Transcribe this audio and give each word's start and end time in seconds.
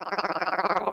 Ha 0.00 0.92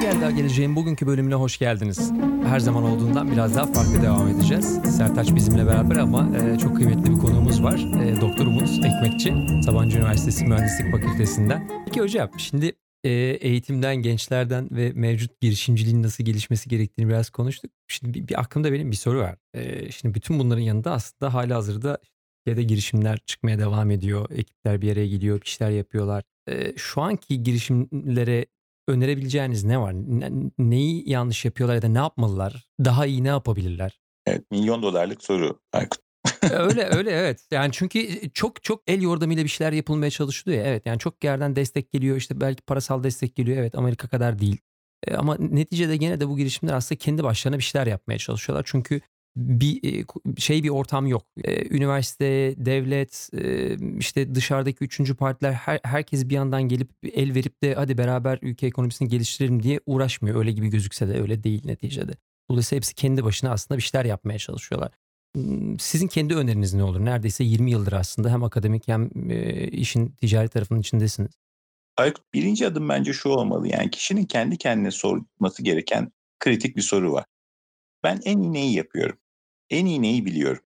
geldi 0.00 0.36
geleceğin 0.36 0.76
bugünkü 0.76 1.06
bölümüne 1.06 1.34
hoş 1.34 1.58
geldiniz. 1.58 2.12
Her 2.46 2.60
zaman 2.60 2.82
olduğundan 2.82 3.30
biraz 3.30 3.56
daha 3.56 3.66
farklı 3.66 4.02
devam 4.02 4.28
edeceğiz. 4.28 4.80
Sertaç 4.96 5.34
bizimle 5.34 5.66
beraber 5.66 5.96
ama 5.96 6.28
e, 6.36 6.58
çok 6.58 6.76
kıymetli 6.76 7.10
bir 7.10 7.18
konuğumuz 7.18 7.62
var. 7.62 7.74
E, 7.74 8.20
Doktor 8.20 8.46
Umut 8.46 8.84
Ekmekçi, 8.84 9.34
Sabancı 9.62 9.98
Üniversitesi 9.98 10.44
Mühendislik 10.44 10.92
Fakültesinden. 10.92 11.68
Peki 11.86 12.00
hocam 12.00 12.30
şimdi 12.38 12.72
e, 13.04 13.10
eğitimden, 13.40 13.96
gençlerden 13.96 14.68
ve 14.70 14.92
mevcut 14.94 15.40
girişimciliğin 15.40 16.02
nasıl 16.02 16.24
gelişmesi 16.24 16.68
gerektiğini 16.68 17.08
biraz 17.08 17.30
konuştuk. 17.30 17.70
Şimdi 17.88 18.14
bir, 18.14 18.28
bir 18.28 18.40
aklımda 18.40 18.72
benim 18.72 18.90
bir 18.90 18.96
soru 18.96 19.18
var. 19.18 19.36
E, 19.54 19.90
şimdi 19.90 20.14
bütün 20.14 20.38
bunların 20.38 20.62
yanında 20.62 20.92
aslında 20.92 21.34
hala 21.34 21.56
hazırda 21.56 21.98
Türkiye'de 22.46 22.68
girişimler 22.68 23.18
çıkmaya 23.26 23.58
devam 23.58 23.90
ediyor. 23.90 24.30
Ekipler 24.30 24.80
bir 24.80 24.86
yere 24.86 25.06
gidiyor, 25.06 25.40
işler 25.44 25.70
yapıyorlar. 25.70 26.24
E, 26.48 26.72
şu 26.76 27.00
anki 27.02 27.42
girişimlere 27.42 28.46
önerebileceğiniz 28.88 29.64
ne 29.64 29.80
var? 29.80 29.94
Ne- 29.94 30.30
neyi 30.58 31.10
yanlış 31.10 31.44
yapıyorlar 31.44 31.74
ya 31.74 31.82
da 31.82 31.88
ne 31.88 31.98
yapmalılar? 31.98 32.66
Daha 32.84 33.06
iyi 33.06 33.24
ne 33.24 33.28
yapabilirler? 33.28 34.00
Evet, 34.26 34.50
milyon 34.50 34.82
dolarlık 34.82 35.24
soru 35.24 35.60
Aykut. 35.72 36.00
öyle 36.50 36.84
öyle 36.84 37.10
evet. 37.10 37.46
Yani 37.50 37.72
çünkü 37.72 38.08
çok 38.34 38.62
çok 38.62 38.82
el 38.86 39.02
yordamıyla 39.02 39.44
bir 39.44 39.48
şeyler 39.48 39.72
yapılmaya 39.72 40.10
çalışılıyor 40.10 40.58
ya. 40.58 40.66
Evet 40.66 40.86
yani 40.86 40.98
çok 40.98 41.24
yerden 41.24 41.56
destek 41.56 41.92
geliyor. 41.92 42.16
işte 42.16 42.40
belki 42.40 42.62
parasal 42.62 43.04
destek 43.04 43.34
geliyor. 43.36 43.58
Evet 43.58 43.74
Amerika 43.74 44.08
kadar 44.08 44.38
değil. 44.38 44.58
E, 45.06 45.14
Ama 45.14 45.36
neticede 45.38 45.96
gene 45.96 46.20
de 46.20 46.28
bu 46.28 46.36
girişimler 46.36 46.72
aslında 46.74 46.98
kendi 46.98 47.24
başlarına 47.24 47.58
bir 47.58 47.62
şeyler 47.64 47.86
yapmaya 47.86 48.18
çalışıyorlar. 48.18 48.64
Çünkü 48.68 49.00
bir 49.36 50.00
e, 50.00 50.04
şey 50.38 50.62
bir 50.62 50.68
ortam 50.68 51.06
yok. 51.06 51.22
E, 51.44 51.76
Üniversite, 51.76 52.54
devlet, 52.56 53.30
e, 53.34 53.76
işte 53.98 54.34
dışarıdaki 54.34 54.84
üçüncü 54.84 55.14
partiler 55.16 55.52
her, 55.52 55.80
herkes 55.82 56.28
bir 56.28 56.34
yandan 56.34 56.62
gelip 56.62 56.90
el 57.12 57.34
verip 57.34 57.62
de 57.62 57.74
hadi 57.74 57.98
beraber 57.98 58.38
ülke 58.42 58.66
ekonomisini 58.66 59.08
geliştirelim 59.08 59.62
diye 59.62 59.80
uğraşmıyor. 59.86 60.36
Öyle 60.36 60.52
gibi 60.52 60.68
gözükse 60.68 61.08
de 61.08 61.20
öyle 61.20 61.44
değil 61.44 61.62
neticede. 61.64 62.12
Dolayısıyla 62.50 62.76
hepsi 62.76 62.94
kendi 62.94 63.24
başına 63.24 63.50
aslında 63.50 63.78
bir 63.78 63.82
şeyler 63.82 64.04
yapmaya 64.04 64.38
çalışıyorlar. 64.38 64.90
Hmm, 65.36 65.78
Sizin 65.78 66.06
kendi 66.08 66.34
öneriniz 66.34 66.74
ne 66.74 66.82
olur? 66.82 67.04
Neredeyse 67.04 67.44
20 67.44 67.70
yıldır 67.70 67.92
aslında 67.92 68.30
hem 68.32 68.44
akademik 68.44 68.88
hem 68.88 69.10
işin 69.72 70.08
ticari 70.08 70.48
tarafının 70.48 70.80
içindesiniz. 70.80 71.30
Aykut 71.96 72.34
birinci 72.34 72.66
adım 72.66 72.88
bence 72.88 73.12
şu 73.12 73.28
olmalı. 73.28 73.68
Yani 73.68 73.90
kişinin 73.90 74.24
kendi 74.24 74.58
kendine 74.58 74.90
sorması 74.90 75.62
gereken 75.62 76.12
kritik 76.40 76.76
bir 76.76 76.82
soru 76.82 77.12
var. 77.12 77.24
Ben 78.02 78.20
en 78.24 78.38
iyi 78.38 78.52
neyi 78.52 78.74
yapıyorum? 78.74 79.18
En 79.70 79.86
iyi 79.86 80.02
neyi 80.02 80.26
biliyorum? 80.26 80.62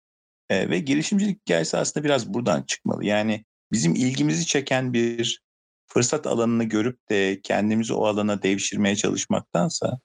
Ee, 0.50 0.70
ve 0.70 0.80
girişimcilik 0.80 1.42
hikayesi 1.42 1.78
aslında 1.78 2.04
biraz 2.04 2.34
buradan 2.34 2.64
çıkmalı. 2.64 3.06
Yani 3.06 3.46
bizim 3.72 3.96
ilgimizi 3.96 4.46
çeken 4.46 4.94
bir 4.94 5.42
fırsat 5.88 6.28
alanını 6.28 6.64
görüp 6.64 7.10
de 7.10 7.42
kendimizi 7.44 7.94
o 7.94 8.06
alana 8.06 8.44
devşirmeye 8.44 8.96
çalışmaktansa 8.96 10.00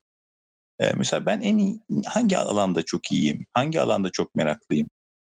e, 0.79 0.93
mesela 0.93 1.27
ben 1.27 1.41
en 1.41 1.59
iyi 1.59 1.81
hangi 2.07 2.39
alanda 2.39 2.83
çok 2.83 3.13
iyiyim? 3.13 3.47
Hangi 3.55 3.81
alanda 3.81 4.11
çok 4.11 4.35
meraklıyım? 4.35 4.89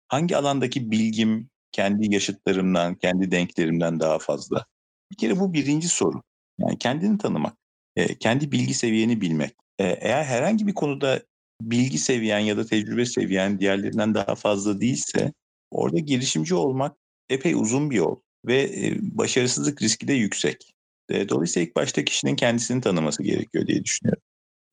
Hangi 0.07 0.37
alandaki 0.37 0.91
bilgim 0.91 1.49
kendi 1.71 2.13
yaşıtlarımdan, 2.13 2.95
kendi 2.95 3.31
denklerimden 3.31 3.99
daha 3.99 4.19
fazla? 4.19 4.65
Bir 5.11 5.17
kere 5.17 5.39
bu 5.39 5.53
birinci 5.53 5.87
soru. 5.87 6.21
Yani 6.59 6.77
kendini 6.77 7.17
tanımak, 7.17 7.57
e, 7.95 8.15
kendi 8.15 8.51
bilgi 8.51 8.73
seviyeni 8.73 9.21
bilmek. 9.21 9.55
E, 9.79 9.83
eğer 9.85 10.23
herhangi 10.23 10.67
bir 10.67 10.73
konuda 10.73 11.21
bilgi 11.61 11.97
seviyen 11.97 12.39
ya 12.39 12.57
da 12.57 12.65
tecrübe 12.65 13.05
seviyen 13.05 13.59
diğerlerinden 13.59 14.13
daha 14.13 14.35
fazla 14.35 14.81
değilse 14.81 15.33
orada 15.71 15.99
girişimci 15.99 16.55
olmak 16.55 16.97
epey 17.29 17.53
uzun 17.53 17.89
bir 17.89 17.95
yol 17.95 18.15
ve 18.45 18.61
e, 18.61 18.97
başarısızlık 19.01 19.81
riski 19.81 20.07
de 20.07 20.13
yüksek. 20.13 20.73
E, 21.09 21.29
dolayısıyla 21.29 21.67
ilk 21.67 21.75
başta 21.75 22.05
kişinin 22.05 22.35
kendisini 22.35 22.81
tanıması 22.81 23.23
gerekiyor 23.23 23.67
diye 23.67 23.83
düşünüyorum. 23.83 24.23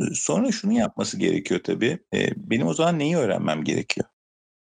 E, 0.00 0.04
Sonra 0.14 0.52
şunu 0.52 0.72
yapması 0.72 1.18
gerekiyor 1.18 1.60
tabii. 1.64 1.98
Benim 2.36 2.66
o 2.66 2.74
zaman 2.74 2.98
neyi 2.98 3.16
öğrenmem 3.16 3.64
gerekiyor? 3.64 4.06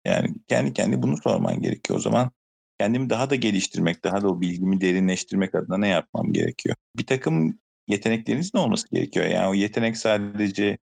Yani 0.05 0.35
kendi 0.49 0.73
kendi 0.73 1.03
bunu 1.03 1.17
sorman 1.17 1.63
gerekiyor. 1.63 1.99
O 1.99 2.03
zaman 2.03 2.31
kendimi 2.79 3.11
daha 3.11 3.31
da 3.31 3.35
geliştirmek, 3.35 4.05
daha 4.05 4.23
da 4.23 4.29
o 4.29 4.41
bilgimi 4.41 4.81
derinleştirmek 4.81 5.55
adına 5.55 5.79
ne 5.79 5.89
yapmam 5.89 6.33
gerekiyor? 6.33 6.77
Bir 6.97 7.07
takım 7.07 7.59
yeteneklerinizin 7.89 8.59
olması 8.59 8.91
gerekiyor. 8.91 9.27
Yani 9.27 9.49
o 9.49 9.55
yetenek 9.55 9.97
sadece 9.97 10.79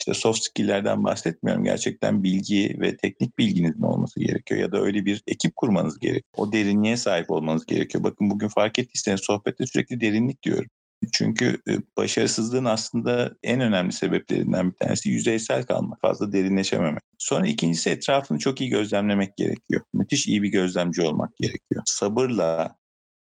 işte 0.00 0.14
soft 0.14 0.42
skill'lerden 0.42 1.04
bahsetmiyorum. 1.04 1.64
Gerçekten 1.64 2.22
bilgi 2.22 2.76
ve 2.80 2.96
teknik 2.96 3.38
bilginizin 3.38 3.82
olması 3.82 4.20
gerekiyor. 4.20 4.60
Ya 4.60 4.72
da 4.72 4.80
öyle 4.80 5.04
bir 5.04 5.22
ekip 5.26 5.56
kurmanız 5.56 5.98
gerekiyor. 5.98 6.32
O 6.36 6.52
derinliğe 6.52 6.96
sahip 6.96 7.30
olmanız 7.30 7.66
gerekiyor. 7.66 8.04
Bakın 8.04 8.30
bugün 8.30 8.48
fark 8.48 8.78
ettiyseniz 8.78 9.20
sohbette 9.20 9.66
sürekli 9.66 10.00
derinlik 10.00 10.42
diyorum. 10.42 10.70
Çünkü 11.12 11.62
e, 11.68 11.72
başarısızlığın 11.96 12.64
aslında 12.64 13.34
en 13.42 13.60
önemli 13.60 13.92
sebeplerinden 13.92 14.70
bir 14.70 14.76
tanesi 14.76 15.08
yüzeysel 15.08 15.62
kalmak, 15.62 16.00
fazla 16.00 16.32
derinleşememek. 16.32 17.02
Sonra 17.18 17.46
ikincisi 17.46 17.90
etrafını 17.90 18.38
çok 18.38 18.60
iyi 18.60 18.70
gözlemlemek 18.70 19.36
gerekiyor. 19.36 19.80
Müthiş 19.92 20.26
iyi 20.26 20.42
bir 20.42 20.48
gözlemci 20.48 21.02
olmak 21.02 21.36
gerekiyor. 21.36 21.82
Sabırla, 21.86 22.76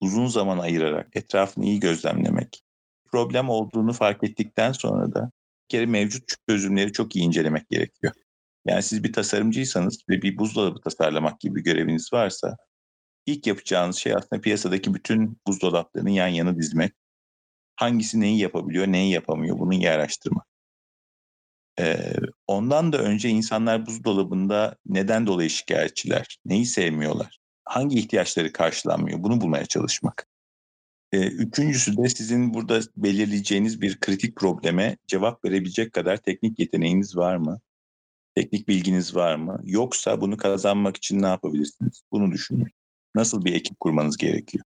uzun 0.00 0.26
zaman 0.26 0.58
ayırarak 0.58 1.08
etrafını 1.16 1.64
iyi 1.64 1.80
gözlemlemek. 1.80 2.62
Problem 3.12 3.48
olduğunu 3.48 3.92
fark 3.92 4.24
ettikten 4.24 4.72
sonra 4.72 5.14
da 5.14 5.30
kere 5.68 5.86
mevcut 5.86 6.34
çözümleri 6.48 6.92
çok 6.92 7.16
iyi 7.16 7.24
incelemek 7.24 7.68
gerekiyor. 7.70 8.12
Yani 8.66 8.82
siz 8.82 9.04
bir 9.04 9.12
tasarımcıysanız 9.12 9.98
ve 10.08 10.22
bir 10.22 10.38
buzdolabı 10.38 10.80
tasarlamak 10.80 11.40
gibi 11.40 11.54
bir 11.54 11.64
göreviniz 11.64 12.12
varsa 12.12 12.56
ilk 13.26 13.46
yapacağınız 13.46 13.96
şey 13.96 14.14
aslında 14.14 14.40
piyasadaki 14.42 14.94
bütün 14.94 15.38
buzdolaplarını 15.46 16.10
yan 16.10 16.28
yana 16.28 16.56
dizmek 16.56 16.92
hangisi 17.76 18.20
neyi 18.20 18.38
yapabiliyor, 18.38 18.86
neyi 18.86 19.12
yapamıyor 19.12 19.58
bunu 19.58 19.74
iyi 19.74 19.90
araştırmak. 19.90 20.46
Ee, 21.80 22.12
ondan 22.46 22.92
da 22.92 22.98
önce 22.98 23.28
insanlar 23.28 23.86
buzdolabında 23.86 24.76
neden 24.86 25.26
dolayı 25.26 25.50
şikayetçiler, 25.50 26.38
neyi 26.44 26.66
sevmiyorlar, 26.66 27.38
hangi 27.64 27.98
ihtiyaçları 27.98 28.52
karşılanmıyor 28.52 29.22
bunu 29.22 29.40
bulmaya 29.40 29.66
çalışmak. 29.66 30.26
Ee, 31.12 31.26
üçüncüsü 31.26 31.96
de 31.96 32.08
sizin 32.08 32.54
burada 32.54 32.80
belirleyeceğiniz 32.96 33.80
bir 33.80 34.00
kritik 34.00 34.36
probleme 34.36 34.96
cevap 35.06 35.44
verebilecek 35.44 35.92
kadar 35.92 36.16
teknik 36.16 36.58
yeteneğiniz 36.58 37.16
var 37.16 37.36
mı? 37.36 37.60
Teknik 38.34 38.68
bilginiz 38.68 39.16
var 39.16 39.36
mı? 39.36 39.60
Yoksa 39.64 40.20
bunu 40.20 40.36
kazanmak 40.36 40.96
için 40.96 41.22
ne 41.22 41.26
yapabilirsiniz? 41.26 42.02
Bunu 42.12 42.32
düşünün. 42.32 42.68
Nasıl 43.14 43.44
bir 43.44 43.54
ekip 43.54 43.80
kurmanız 43.80 44.16
gerekiyor? 44.16 44.64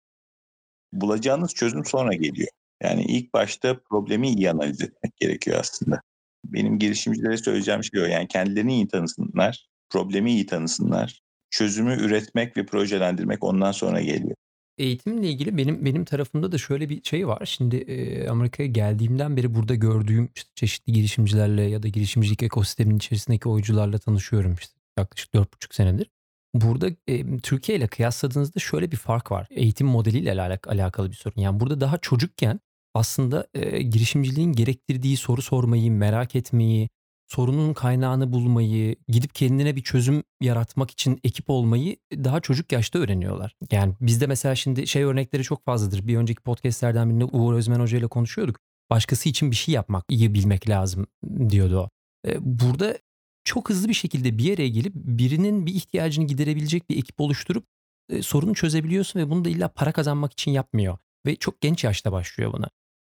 Bulacağınız 0.93 1.55
çözüm 1.55 1.85
sonra 1.85 2.15
geliyor. 2.15 2.49
Yani 2.83 3.05
ilk 3.05 3.35
başta 3.35 3.81
problemi 3.91 4.29
iyi 4.29 4.51
analiz 4.51 4.81
etmek 4.83 5.17
gerekiyor 5.17 5.59
aslında. 5.61 6.01
Benim 6.45 6.79
girişimcilere 6.79 7.37
söyleyeceğim 7.37 7.85
şey 7.85 8.03
o. 8.03 8.05
Yani 8.05 8.29
kendilerini 8.29 8.75
iyi 8.75 8.89
tanısınlar, 8.89 9.69
problemi 9.91 10.33
iyi 10.33 10.47
tanısınlar. 10.47 11.21
Çözümü 11.51 11.97
üretmek 11.97 12.57
ve 12.57 12.67
projelendirmek 12.67 13.45
ondan 13.45 13.73
sonra 13.73 14.01
geliyor. 14.01 14.37
Eğitimle 14.79 15.29
ilgili 15.29 15.57
benim 15.57 15.85
benim 15.85 16.05
tarafımda 16.05 16.53
da 16.53 16.59
şöyle 16.59 16.89
bir 16.89 17.03
şey 17.03 17.29
var. 17.29 17.47
Şimdi 17.47 17.77
e, 17.77 18.29
Amerika'ya 18.29 18.69
geldiğimden 18.69 19.37
beri 19.37 19.55
burada 19.55 19.75
gördüğüm 19.75 20.31
işte 20.37 20.51
çeşitli 20.55 20.93
girişimcilerle 20.93 21.63
ya 21.63 21.83
da 21.83 21.89
girişimcilik 21.89 22.43
ekosisteminin 22.43 22.97
içerisindeki 22.97 23.49
oyuncularla 23.49 23.99
tanışıyorum 23.99 24.55
işte 24.61 24.75
yaklaşık 24.99 25.35
4,5 25.35 25.75
senedir. 25.75 26.11
Burada 26.55 26.89
e, 27.07 27.39
Türkiye 27.39 27.79
ile 27.79 27.87
kıyasladığınızda 27.87 28.61
şöyle 28.61 28.91
bir 28.91 28.97
fark 28.97 29.33
var. 29.33 29.47
Eğitim 29.51 29.87
modeliyle 29.87 30.33
alak- 30.33 30.69
alakalı 30.69 31.11
bir 31.11 31.17
sorun. 31.17 31.41
Yani 31.41 31.61
burada 31.61 31.81
daha 31.81 31.99
çocukken 31.99 32.61
aslında 32.95 33.47
e, 33.55 33.83
girişimciliğin 33.83 34.53
gerektirdiği 34.53 35.17
soru 35.17 35.43
sormayı, 35.43 35.93
merak 35.93 36.37
etmeyi, 36.37 36.89
sorunun 37.29 37.75
kaynağını 37.75 38.33
bulmayı, 38.33 38.97
gidip 39.09 39.35
kendine 39.35 39.77
bir 39.77 39.83
çözüm 39.83 40.23
yaratmak 40.41 40.91
için 40.91 41.21
ekip 41.25 41.51
olmayı 41.51 41.97
daha 42.13 42.41
çocuk 42.41 42.73
yaşta 42.73 42.99
öğreniyorlar. 42.99 43.55
Yani 43.73 43.95
bizde 44.01 44.27
mesela 44.27 44.55
şimdi 44.55 44.87
şey 44.87 45.03
örnekleri 45.03 45.43
çok 45.43 45.65
fazladır. 45.65 46.07
Bir 46.07 46.17
önceki 46.17 46.43
podcastlerden 46.43 47.09
birinde 47.09 47.25
Uğur 47.25 47.55
Özmen 47.55 47.81
Hoca 47.81 47.99
ile 47.99 48.07
konuşuyorduk. 48.07 48.57
Başkası 48.91 49.29
için 49.29 49.51
bir 49.51 49.57
şey 49.57 49.75
yapmak, 49.75 50.05
iyi 50.09 50.35
bilmek 50.35 50.69
lazım 50.69 51.07
diyordu 51.49 51.79
o. 51.81 51.91
E, 52.29 52.37
Burada 52.41 52.99
çok 53.45 53.71
hızlı 53.71 53.89
bir 53.89 53.95
şekilde 53.95 54.39
bir 54.39 54.45
yere 54.45 54.69
gelip 54.69 54.95
birinin 54.95 55.67
bir 55.67 55.75
ihtiyacını 55.75 56.27
giderebilecek 56.27 56.91
bir 56.91 56.97
ekip 56.99 57.21
oluşturup 57.21 57.65
e, 58.11 58.23
sorunu 58.23 58.55
çözebiliyorsun 58.55 59.21
ve 59.21 59.31
bunu 59.31 59.45
da 59.45 59.49
illa 59.49 59.69
para 59.69 59.93
kazanmak 59.93 60.33
için 60.33 60.51
yapmıyor. 60.51 60.99
Ve 61.27 61.37
çok 61.37 61.61
genç 61.61 61.85
yaşta 61.85 62.13
başlıyor 62.13 62.53
buna. 62.53 62.69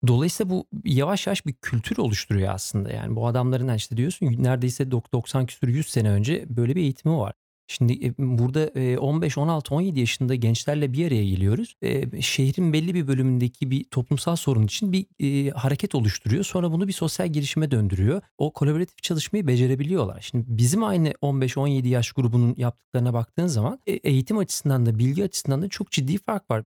Dolayısıyla 0.07 0.51
bu 0.51 0.67
yavaş 0.85 1.27
yavaş 1.27 1.47
bir 1.47 1.53
kültür 1.53 1.99
oluşturuyor 1.99 2.55
aslında. 2.55 2.91
Yani 2.91 3.17
bu 3.17 3.27
adamların 3.27 3.75
işte 3.75 3.97
diyorsun 3.97 4.27
neredeyse 4.39 4.91
90 4.91 5.47
küsur 5.47 5.69
100 5.69 5.87
sene 5.87 6.11
önce 6.11 6.45
böyle 6.49 6.77
bir 6.77 6.81
eğitimi 6.81 7.17
var. 7.17 7.33
Şimdi 7.67 8.07
e, 8.07 8.15
burada 8.19 8.67
e, 8.81 8.99
15, 8.99 9.39
16, 9.39 9.75
17 9.75 10.01
yaşında 10.01 10.35
gençlerle 10.35 10.93
bir 10.93 11.07
araya 11.07 11.25
geliyoruz. 11.25 11.75
E, 11.83 12.23
şehrin 12.23 12.73
belli 12.73 12.95
bir 12.95 13.09
bölümündeki 13.09 13.71
bir 13.71 13.85
toplumsal 13.85 14.37
sorun 14.37 14.63
için 14.63 14.93
bir 14.93 15.07
e, 15.21 15.51
hareket 15.51 15.95
oluşturuyor. 15.95 16.45
Sonra 16.45 16.73
bunu 16.73 16.89
bir 16.89 16.93
sosyal 16.93 17.29
girişime 17.29 17.71
döndürüyor. 17.71 18.23
O 18.39 18.53
kolaboratif 18.53 19.03
çalışmayı 19.03 19.47
becerebiliyorlar. 19.47 20.21
Şimdi 20.21 20.45
bizim 20.49 20.85
aynı 20.85 21.09
15-17 21.09 21.89
yaş 21.89 22.13
grubunun 22.13 22.55
yaptıklarına 22.57 23.15
baktığın 23.15 23.47
zaman 23.47 23.81
eğitim 23.87 24.39
açısından 24.39 24.87
da 24.87 24.99
bilgi 24.99 25.25
açısından 25.25 25.63
da 25.63 25.69
çok 25.69 25.91
ciddi 25.91 26.19
fark 26.19 26.51
var 26.51 26.65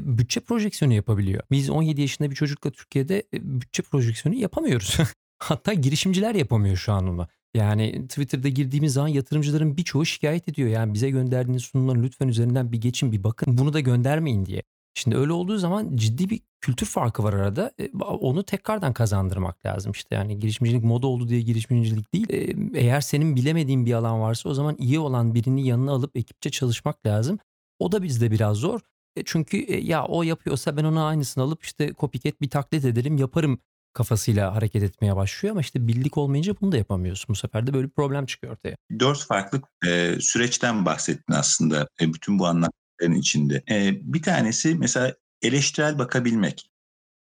bütçe 0.00 0.40
projeksiyonu 0.40 0.94
yapabiliyor. 0.94 1.42
Biz 1.50 1.70
17 1.70 2.00
yaşında 2.00 2.30
bir 2.30 2.36
çocukla 2.36 2.70
Türkiye'de 2.70 3.22
bütçe 3.32 3.82
projeksiyonu 3.82 4.38
yapamıyoruz. 4.38 4.98
Hatta 5.38 5.74
girişimciler 5.74 6.34
yapamıyor 6.34 6.76
şu 6.76 6.92
an 6.92 7.08
onu. 7.08 7.28
Yani 7.54 8.08
Twitter'da 8.08 8.48
girdiğimiz 8.48 8.92
zaman 8.92 9.08
yatırımcıların 9.08 9.76
birçoğu 9.76 10.06
şikayet 10.06 10.48
ediyor. 10.48 10.68
Yani 10.68 10.94
bize 10.94 11.10
gönderdiğiniz 11.10 11.62
sunumların 11.62 12.02
lütfen 12.02 12.28
üzerinden 12.28 12.72
bir 12.72 12.80
geçin 12.80 13.12
bir 13.12 13.24
bakın 13.24 13.58
bunu 13.58 13.72
da 13.72 13.80
göndermeyin 13.80 14.46
diye. 14.46 14.62
Şimdi 14.94 15.16
öyle 15.16 15.32
olduğu 15.32 15.58
zaman 15.58 15.96
ciddi 15.96 16.30
bir 16.30 16.40
kültür 16.60 16.86
farkı 16.86 17.24
var 17.24 17.32
arada. 17.32 17.72
Onu 18.00 18.42
tekrardan 18.44 18.92
kazandırmak 18.92 19.66
lazım 19.66 19.92
işte. 19.92 20.14
Yani 20.14 20.38
girişimcilik 20.38 20.84
moda 20.84 21.06
oldu 21.06 21.28
diye 21.28 21.40
girişimcilik 21.40 22.14
değil. 22.14 22.56
Eğer 22.74 23.00
senin 23.00 23.36
bilemediğin 23.36 23.86
bir 23.86 23.92
alan 23.92 24.20
varsa 24.20 24.48
o 24.48 24.54
zaman 24.54 24.76
iyi 24.78 24.98
olan 24.98 25.34
birini 25.34 25.66
yanına 25.66 25.92
alıp 25.92 26.16
ekipçe 26.16 26.50
çalışmak 26.50 27.06
lazım. 27.06 27.38
O 27.78 27.92
da 27.92 28.02
bizde 28.02 28.30
biraz 28.30 28.56
zor. 28.56 28.80
E, 29.16 29.24
çünkü 29.24 29.56
ya 29.72 30.04
o 30.04 30.22
yapıyorsa 30.22 30.76
ben 30.76 30.84
ona 30.84 31.06
aynısını 31.06 31.44
alıp 31.44 31.64
işte 31.64 31.92
copycat 31.98 32.40
bir 32.40 32.50
taklit 32.50 32.84
ederim 32.84 33.16
yaparım 33.16 33.58
kafasıyla 33.92 34.54
hareket 34.54 34.82
etmeye 34.82 35.16
başlıyor 35.16 35.52
ama 35.52 35.60
işte 35.60 35.86
bildik 35.86 36.18
olmayınca 36.18 36.54
bunu 36.60 36.72
da 36.72 36.76
yapamıyorsun. 36.76 37.26
Bu 37.28 37.34
sefer 37.34 37.66
de 37.66 37.74
böyle 37.74 37.86
bir 37.86 37.92
problem 37.92 38.26
çıkıyor 38.26 38.52
ortaya. 38.52 38.76
Dört 38.98 39.26
farklı 39.26 39.62
e, 39.86 40.16
süreçten 40.20 40.84
bahsettin 40.84 41.34
aslında 41.34 41.88
e, 42.00 42.12
bütün 42.14 42.38
bu 42.38 42.46
anlattıkların 42.46 43.14
içinde. 43.14 43.62
E, 43.70 43.92
bir 44.02 44.22
tanesi 44.22 44.74
mesela 44.74 45.14
eleştirel 45.42 45.98
bakabilmek. 45.98 46.70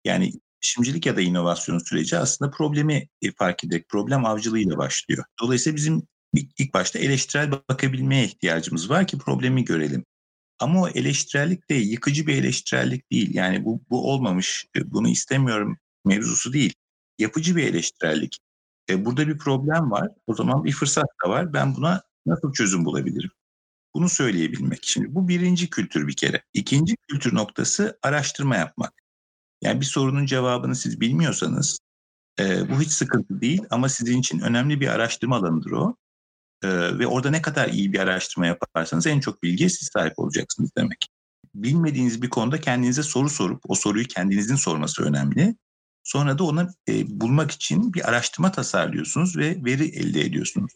Yani 0.04 0.32
girişimcilik 0.60 1.06
ya 1.06 1.16
da 1.16 1.20
inovasyon 1.20 1.78
süreci 1.78 2.19
aslında 2.19 2.50
problemi 2.50 3.08
fark 3.36 3.64
ederek 3.64 3.88
problem 3.88 4.25
avcılığıyla 4.25 4.78
başlıyor. 4.78 5.25
Dolayısıyla 5.40 5.76
bizim 5.76 6.02
ilk 6.58 6.75
başta 6.75 6.98
eleştirel 6.98 7.52
bakabilmeye 7.52 8.25
ihtiyacımız 8.25 8.90
var 8.90 9.06
ki 9.06 9.19
problemi 9.19 9.64
görelim. 9.64 10.04
Ama 10.60 10.82
o 10.82 10.88
eleştirellik 10.88 11.70
de 11.70 11.74
yıkıcı 11.74 12.26
bir 12.26 12.36
eleştirellik 12.36 13.12
değil. 13.12 13.34
Yani 13.34 13.64
bu, 13.64 13.82
bu 13.90 14.12
olmamış, 14.12 14.66
e, 14.76 14.90
bunu 14.92 15.08
istemiyorum 15.08 15.78
mevzusu 16.04 16.52
değil. 16.52 16.74
Yapıcı 17.18 17.56
bir 17.56 17.64
eleştirellik. 17.64 18.38
E, 18.90 19.04
burada 19.04 19.28
bir 19.28 19.38
problem 19.38 19.90
var. 19.90 20.08
O 20.26 20.34
zaman 20.34 20.64
bir 20.64 20.72
fırsat 20.72 21.06
da 21.24 21.30
var. 21.30 21.52
Ben 21.52 21.76
buna 21.76 22.02
nasıl 22.26 22.52
çözüm 22.52 22.84
bulabilirim? 22.84 23.30
Bunu 23.94 24.08
söyleyebilmek. 24.08 24.78
Şimdi 24.82 25.14
bu 25.14 25.28
birinci 25.28 25.70
kültür 25.70 26.08
bir 26.08 26.16
kere. 26.16 26.42
İkinci 26.54 26.96
kültür 27.08 27.34
noktası 27.34 27.98
araştırma 28.02 28.56
yapmak. 28.56 28.92
Yani 29.62 29.80
bir 29.80 29.86
sorunun 29.86 30.26
cevabını 30.26 30.76
siz 30.76 31.00
bilmiyorsanız 31.00 31.78
e, 32.40 32.70
bu 32.70 32.80
hiç 32.80 32.90
sıkıntı 32.90 33.40
değil 33.40 33.62
ama 33.70 33.88
sizin 33.88 34.20
için 34.20 34.40
önemli 34.40 34.80
bir 34.80 34.88
araştırma 34.88 35.36
alanıdır 35.36 35.70
o. 35.70 35.96
E, 36.62 36.98
ve 36.98 37.06
orada 37.06 37.30
ne 37.30 37.42
kadar 37.42 37.68
iyi 37.68 37.92
bir 37.92 37.98
araştırma 37.98 38.46
yaparsanız 38.46 39.06
en 39.06 39.20
çok 39.20 39.42
bilgiye 39.42 39.68
siz 39.68 39.88
sahip 39.92 40.18
olacaksınız 40.18 40.70
demek. 40.76 41.08
Bilmediğiniz 41.54 42.22
bir 42.22 42.30
konuda 42.30 42.60
kendinize 42.60 43.02
soru 43.02 43.30
sorup 43.30 43.62
o 43.68 43.74
soruyu 43.74 44.04
kendinizin 44.06 44.56
sorması 44.56 45.02
önemli. 45.02 45.56
Sonra 46.04 46.38
da 46.38 46.44
onu 46.44 46.68
e, 46.88 47.20
bulmak 47.20 47.50
için 47.50 47.94
bir 47.94 48.08
araştırma 48.08 48.52
tasarlıyorsunuz 48.52 49.36
ve 49.36 49.64
veri 49.64 49.84
elde 49.84 50.20
ediyorsunuz. 50.20 50.72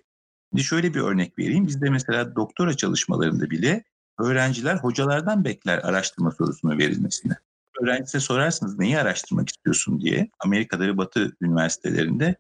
Şimdi 0.52 0.64
şöyle 0.64 0.94
bir 0.94 1.00
örnek 1.00 1.38
vereyim. 1.38 1.66
Bizde 1.66 1.90
mesela 1.90 2.36
doktora 2.36 2.76
çalışmalarında 2.76 3.50
bile 3.50 3.84
öğrenciler 4.19 4.76
hocalardan 4.76 5.44
bekler 5.44 5.78
araştırma 5.78 6.31
sorusunu 6.31 6.78
verilmesini. 6.78 7.32
Öğrencise 7.82 8.20
sorarsınız 8.20 8.78
neyi 8.78 8.98
araştırmak 8.98 9.48
istiyorsun 9.48 10.00
diye. 10.00 10.31
Amerika'da 10.40 10.84
ve 10.84 10.96
Batı 10.96 11.36
üniversitelerinde 11.40 12.36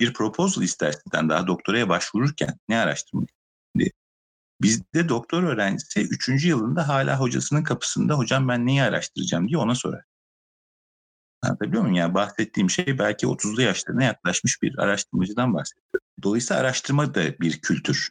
bir 0.00 0.12
proposal 0.12 0.62
ister 0.62 0.92
sizden 0.92 1.28
daha 1.28 1.46
doktoraya 1.46 1.88
başvururken 1.88 2.58
ne 2.68 2.78
araştırmak. 2.78 3.28
Bizde 4.62 5.08
doktor 5.08 5.42
öğrencisi 5.42 6.00
3. 6.00 6.44
yılında 6.44 6.88
hala 6.88 7.20
hocasının 7.20 7.62
kapısında 7.62 8.14
hocam 8.14 8.48
ben 8.48 8.66
neyi 8.66 8.82
araştıracağım 8.82 9.48
diye 9.48 9.58
ona 9.58 9.74
sorar. 9.74 10.04
Anlatabiliyor 11.42 11.82
muyum? 11.82 11.96
Yani 11.96 12.14
bahsettiğim 12.14 12.70
şey 12.70 12.98
belki 12.98 13.26
30'lu 13.26 13.62
yaşlarına 13.62 14.04
yaklaşmış 14.04 14.62
bir 14.62 14.78
araştırmacıdan 14.78 15.54
bahsediyorum. 15.54 16.06
Dolayısıyla 16.22 16.60
araştırma 16.62 17.14
da 17.14 17.38
bir 17.40 17.60
kültür. 17.60 18.10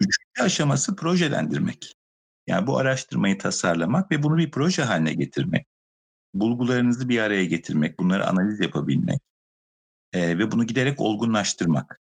Üçüncü 0.00 0.42
aşaması 0.42 0.96
projelendirmek. 0.96 1.96
Yani 2.46 2.66
bu 2.66 2.78
araştırmayı 2.78 3.38
tasarlamak 3.38 4.10
ve 4.10 4.22
bunu 4.22 4.38
bir 4.38 4.50
proje 4.50 4.82
haline 4.82 5.14
getirmek. 5.14 5.66
Bulgularınızı 6.34 7.08
bir 7.08 7.18
araya 7.18 7.44
getirmek, 7.44 7.98
bunları 7.98 8.26
analiz 8.26 8.60
yapabilmek 8.60 9.20
e, 10.12 10.38
ve 10.38 10.50
bunu 10.50 10.66
giderek 10.66 11.00
olgunlaştırmak. 11.00 12.00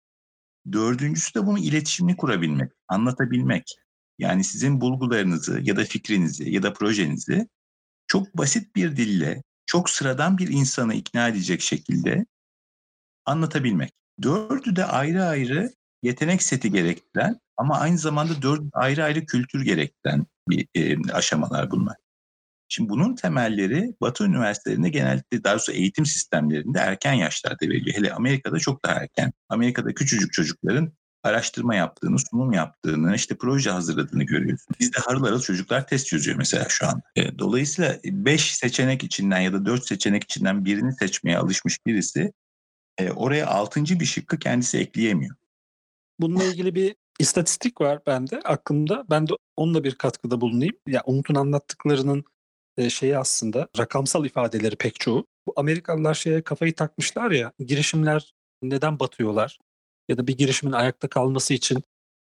Dördüncüsü 0.73 1.35
de 1.35 1.47
bunu 1.47 1.59
iletişimini 1.59 2.17
kurabilmek, 2.17 2.73
anlatabilmek. 2.89 3.77
Yani 4.19 4.45
sizin 4.45 4.81
bulgularınızı 4.81 5.61
ya 5.63 5.77
da 5.77 5.85
fikrinizi 5.85 6.51
ya 6.51 6.63
da 6.63 6.73
projenizi 6.73 7.49
çok 8.07 8.37
basit 8.37 8.77
bir 8.77 8.97
dille 8.97 9.43
çok 9.67 9.91
sıradan 9.91 10.39
bir 10.39 10.49
insanı 10.49 10.95
ikna 10.95 11.29
edecek 11.29 11.61
şekilde 11.61 12.27
anlatabilmek. 13.25 13.93
Dördü 14.23 14.77
de 14.77 14.85
ayrı 14.85 15.25
ayrı 15.25 15.71
yetenek 16.03 16.43
seti 16.43 16.71
gerektiren 16.71 17.41
ama 17.57 17.79
aynı 17.79 17.99
zamanda 17.99 18.43
dört 18.43 18.61
ayrı 18.73 19.05
ayrı 19.05 19.27
kültür 19.27 19.65
gerektiren 19.65 20.27
bir 20.49 20.69
e, 20.75 21.13
aşamalar 21.13 21.71
bunlar. 21.71 21.97
Şimdi 22.69 22.89
bunun 22.89 23.15
temelleri 23.15 23.95
Batı 24.01 24.25
üniversitelerinde 24.25 24.89
genellikle 24.89 25.45
daha 25.45 25.55
doğrusu 25.55 25.73
eğitim 25.73 26.07
sistemlerinde 26.07 26.79
erken 26.79 27.13
yaşlarda 27.13 27.67
veriliyor. 27.67 27.97
Hele 27.97 28.13
Amerika'da 28.13 28.59
çok 28.59 28.85
daha 28.85 28.95
erken. 28.95 29.33
Amerika'da 29.49 29.95
küçücük 29.95 30.33
çocukların 30.33 30.93
araştırma 31.23 31.75
yaptığını, 31.75 32.19
sunum 32.19 32.53
yaptığını, 32.53 33.15
işte 33.15 33.37
proje 33.37 33.71
hazırladığını 33.71 34.25
görüyorsun. 34.25 34.75
Bizde 34.81 34.99
harıl 35.01 35.25
harıl 35.25 35.41
çocuklar 35.41 35.87
test 35.87 36.07
çözüyor 36.07 36.37
mesela 36.37 36.67
şu 36.69 36.87
an. 36.87 37.03
E, 37.17 37.39
dolayısıyla 37.39 37.97
5 38.05 38.57
seçenek 38.57 39.05
içinden 39.05 39.41
ya 39.41 39.53
da 39.53 39.67
4 39.67 39.87
seçenek 39.87 40.25
içinden 40.25 40.65
birini 40.65 40.93
seçmeye 40.93 41.39
alışmış 41.39 41.87
birisi 41.87 42.33
e, 42.99 43.11
oraya 43.11 43.47
6. 43.47 43.81
bir 43.85 44.05
şıkkı 44.05 44.39
kendisi 44.39 44.79
ekleyemiyor. 44.79 45.37
Bununla 46.21 46.45
ilgili 46.45 46.75
bir 46.75 46.95
istatistik 47.19 47.81
var 47.81 48.01
bende 48.07 48.41
aklımda. 48.45 49.05
Ben 49.11 49.29
de 49.29 49.33
onunla 49.57 49.85
bir 49.85 49.95
katkıda 49.95 50.41
bulunayım. 50.41 50.77
Ya 50.87 51.03
Umut'un 51.07 51.35
anlattıklarının 51.35 52.25
şeyi 52.89 53.19
aslında 53.19 53.69
rakamsal 53.79 54.25
ifadeleri 54.25 54.77
pek 54.77 55.01
çoğu. 55.01 55.27
Bu 55.47 55.53
Amerikalılar 55.57 56.15
şeye 56.15 56.43
kafayı 56.43 56.75
takmışlar 56.75 57.31
ya 57.31 57.53
girişimler 57.59 58.35
neden 58.63 59.01
batıyorlar? 59.01 59.59
ya 60.09 60.19
da 60.19 60.27
bir 60.27 60.39
girişimin 60.39 60.73
ayakta 60.73 61.09
kalması 61.09 61.55
için 61.55 61.79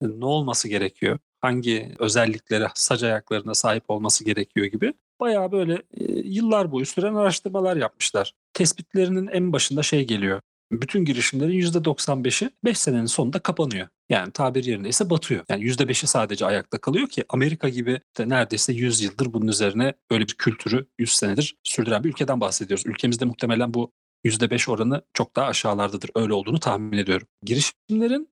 e, 0.02 0.06
ne 0.20 0.26
olması 0.26 0.68
gerekiyor? 0.68 1.20
Hangi 1.42 1.96
özelliklere, 2.00 2.68
sac 2.76 3.04
ayaklarına 3.04 3.54
sahip 3.54 3.90
olması 3.90 4.26
gerekiyor 4.26 4.66
gibi. 4.66 4.94
Bayağı 5.20 5.52
böyle 5.52 5.74
e, 5.74 6.04
yıllar 6.14 6.72
boyu 6.72 6.86
süren 6.86 7.16
araştırmalar 7.16 7.78
yapmışlar. 7.78 8.34
Tespitlerinin 8.54 9.28
en 9.28 9.54
başında 9.54 9.84
şey 9.84 10.08
geliyor. 10.08 10.42
Bütün 10.82 11.06
girişimlerin 11.06 11.62
%95'i 11.62 12.50
5 12.66 12.78
senenin 12.78 13.06
sonunda 13.06 13.40
kapanıyor. 13.40 13.88
Yani 14.10 14.32
tabir 14.32 14.64
yerinde 14.64 14.90
ise 14.90 15.10
batıyor. 15.10 15.46
Yani 15.50 15.64
%5'i 15.64 16.08
sadece 16.08 16.46
ayakta 16.46 16.78
kalıyor 16.78 17.08
ki 17.08 17.24
Amerika 17.30 17.70
gibi 17.70 18.02
de 18.18 18.30
neredeyse 18.30 18.74
100 18.74 19.02
yıldır 19.02 19.34
bunun 19.34 19.48
üzerine 19.48 19.94
böyle 20.12 20.24
bir 20.24 20.34
kültürü 20.34 20.88
100 21.00 21.12
senedir 21.12 21.56
sürdüren 21.64 22.04
bir 22.04 22.10
ülkeden 22.10 22.42
bahsediyoruz. 22.42 22.86
Ülkemizde 22.86 23.26
muhtemelen 23.26 23.74
bu 23.74 23.92
%5 24.26 24.72
oranı 24.72 25.02
çok 25.14 25.36
daha 25.36 25.48
aşağılardadır. 25.48 26.10
Öyle 26.16 26.34
olduğunu 26.34 26.60
tahmin 26.60 26.98
ediyorum. 26.98 27.28
Girişimlerin 27.44 28.30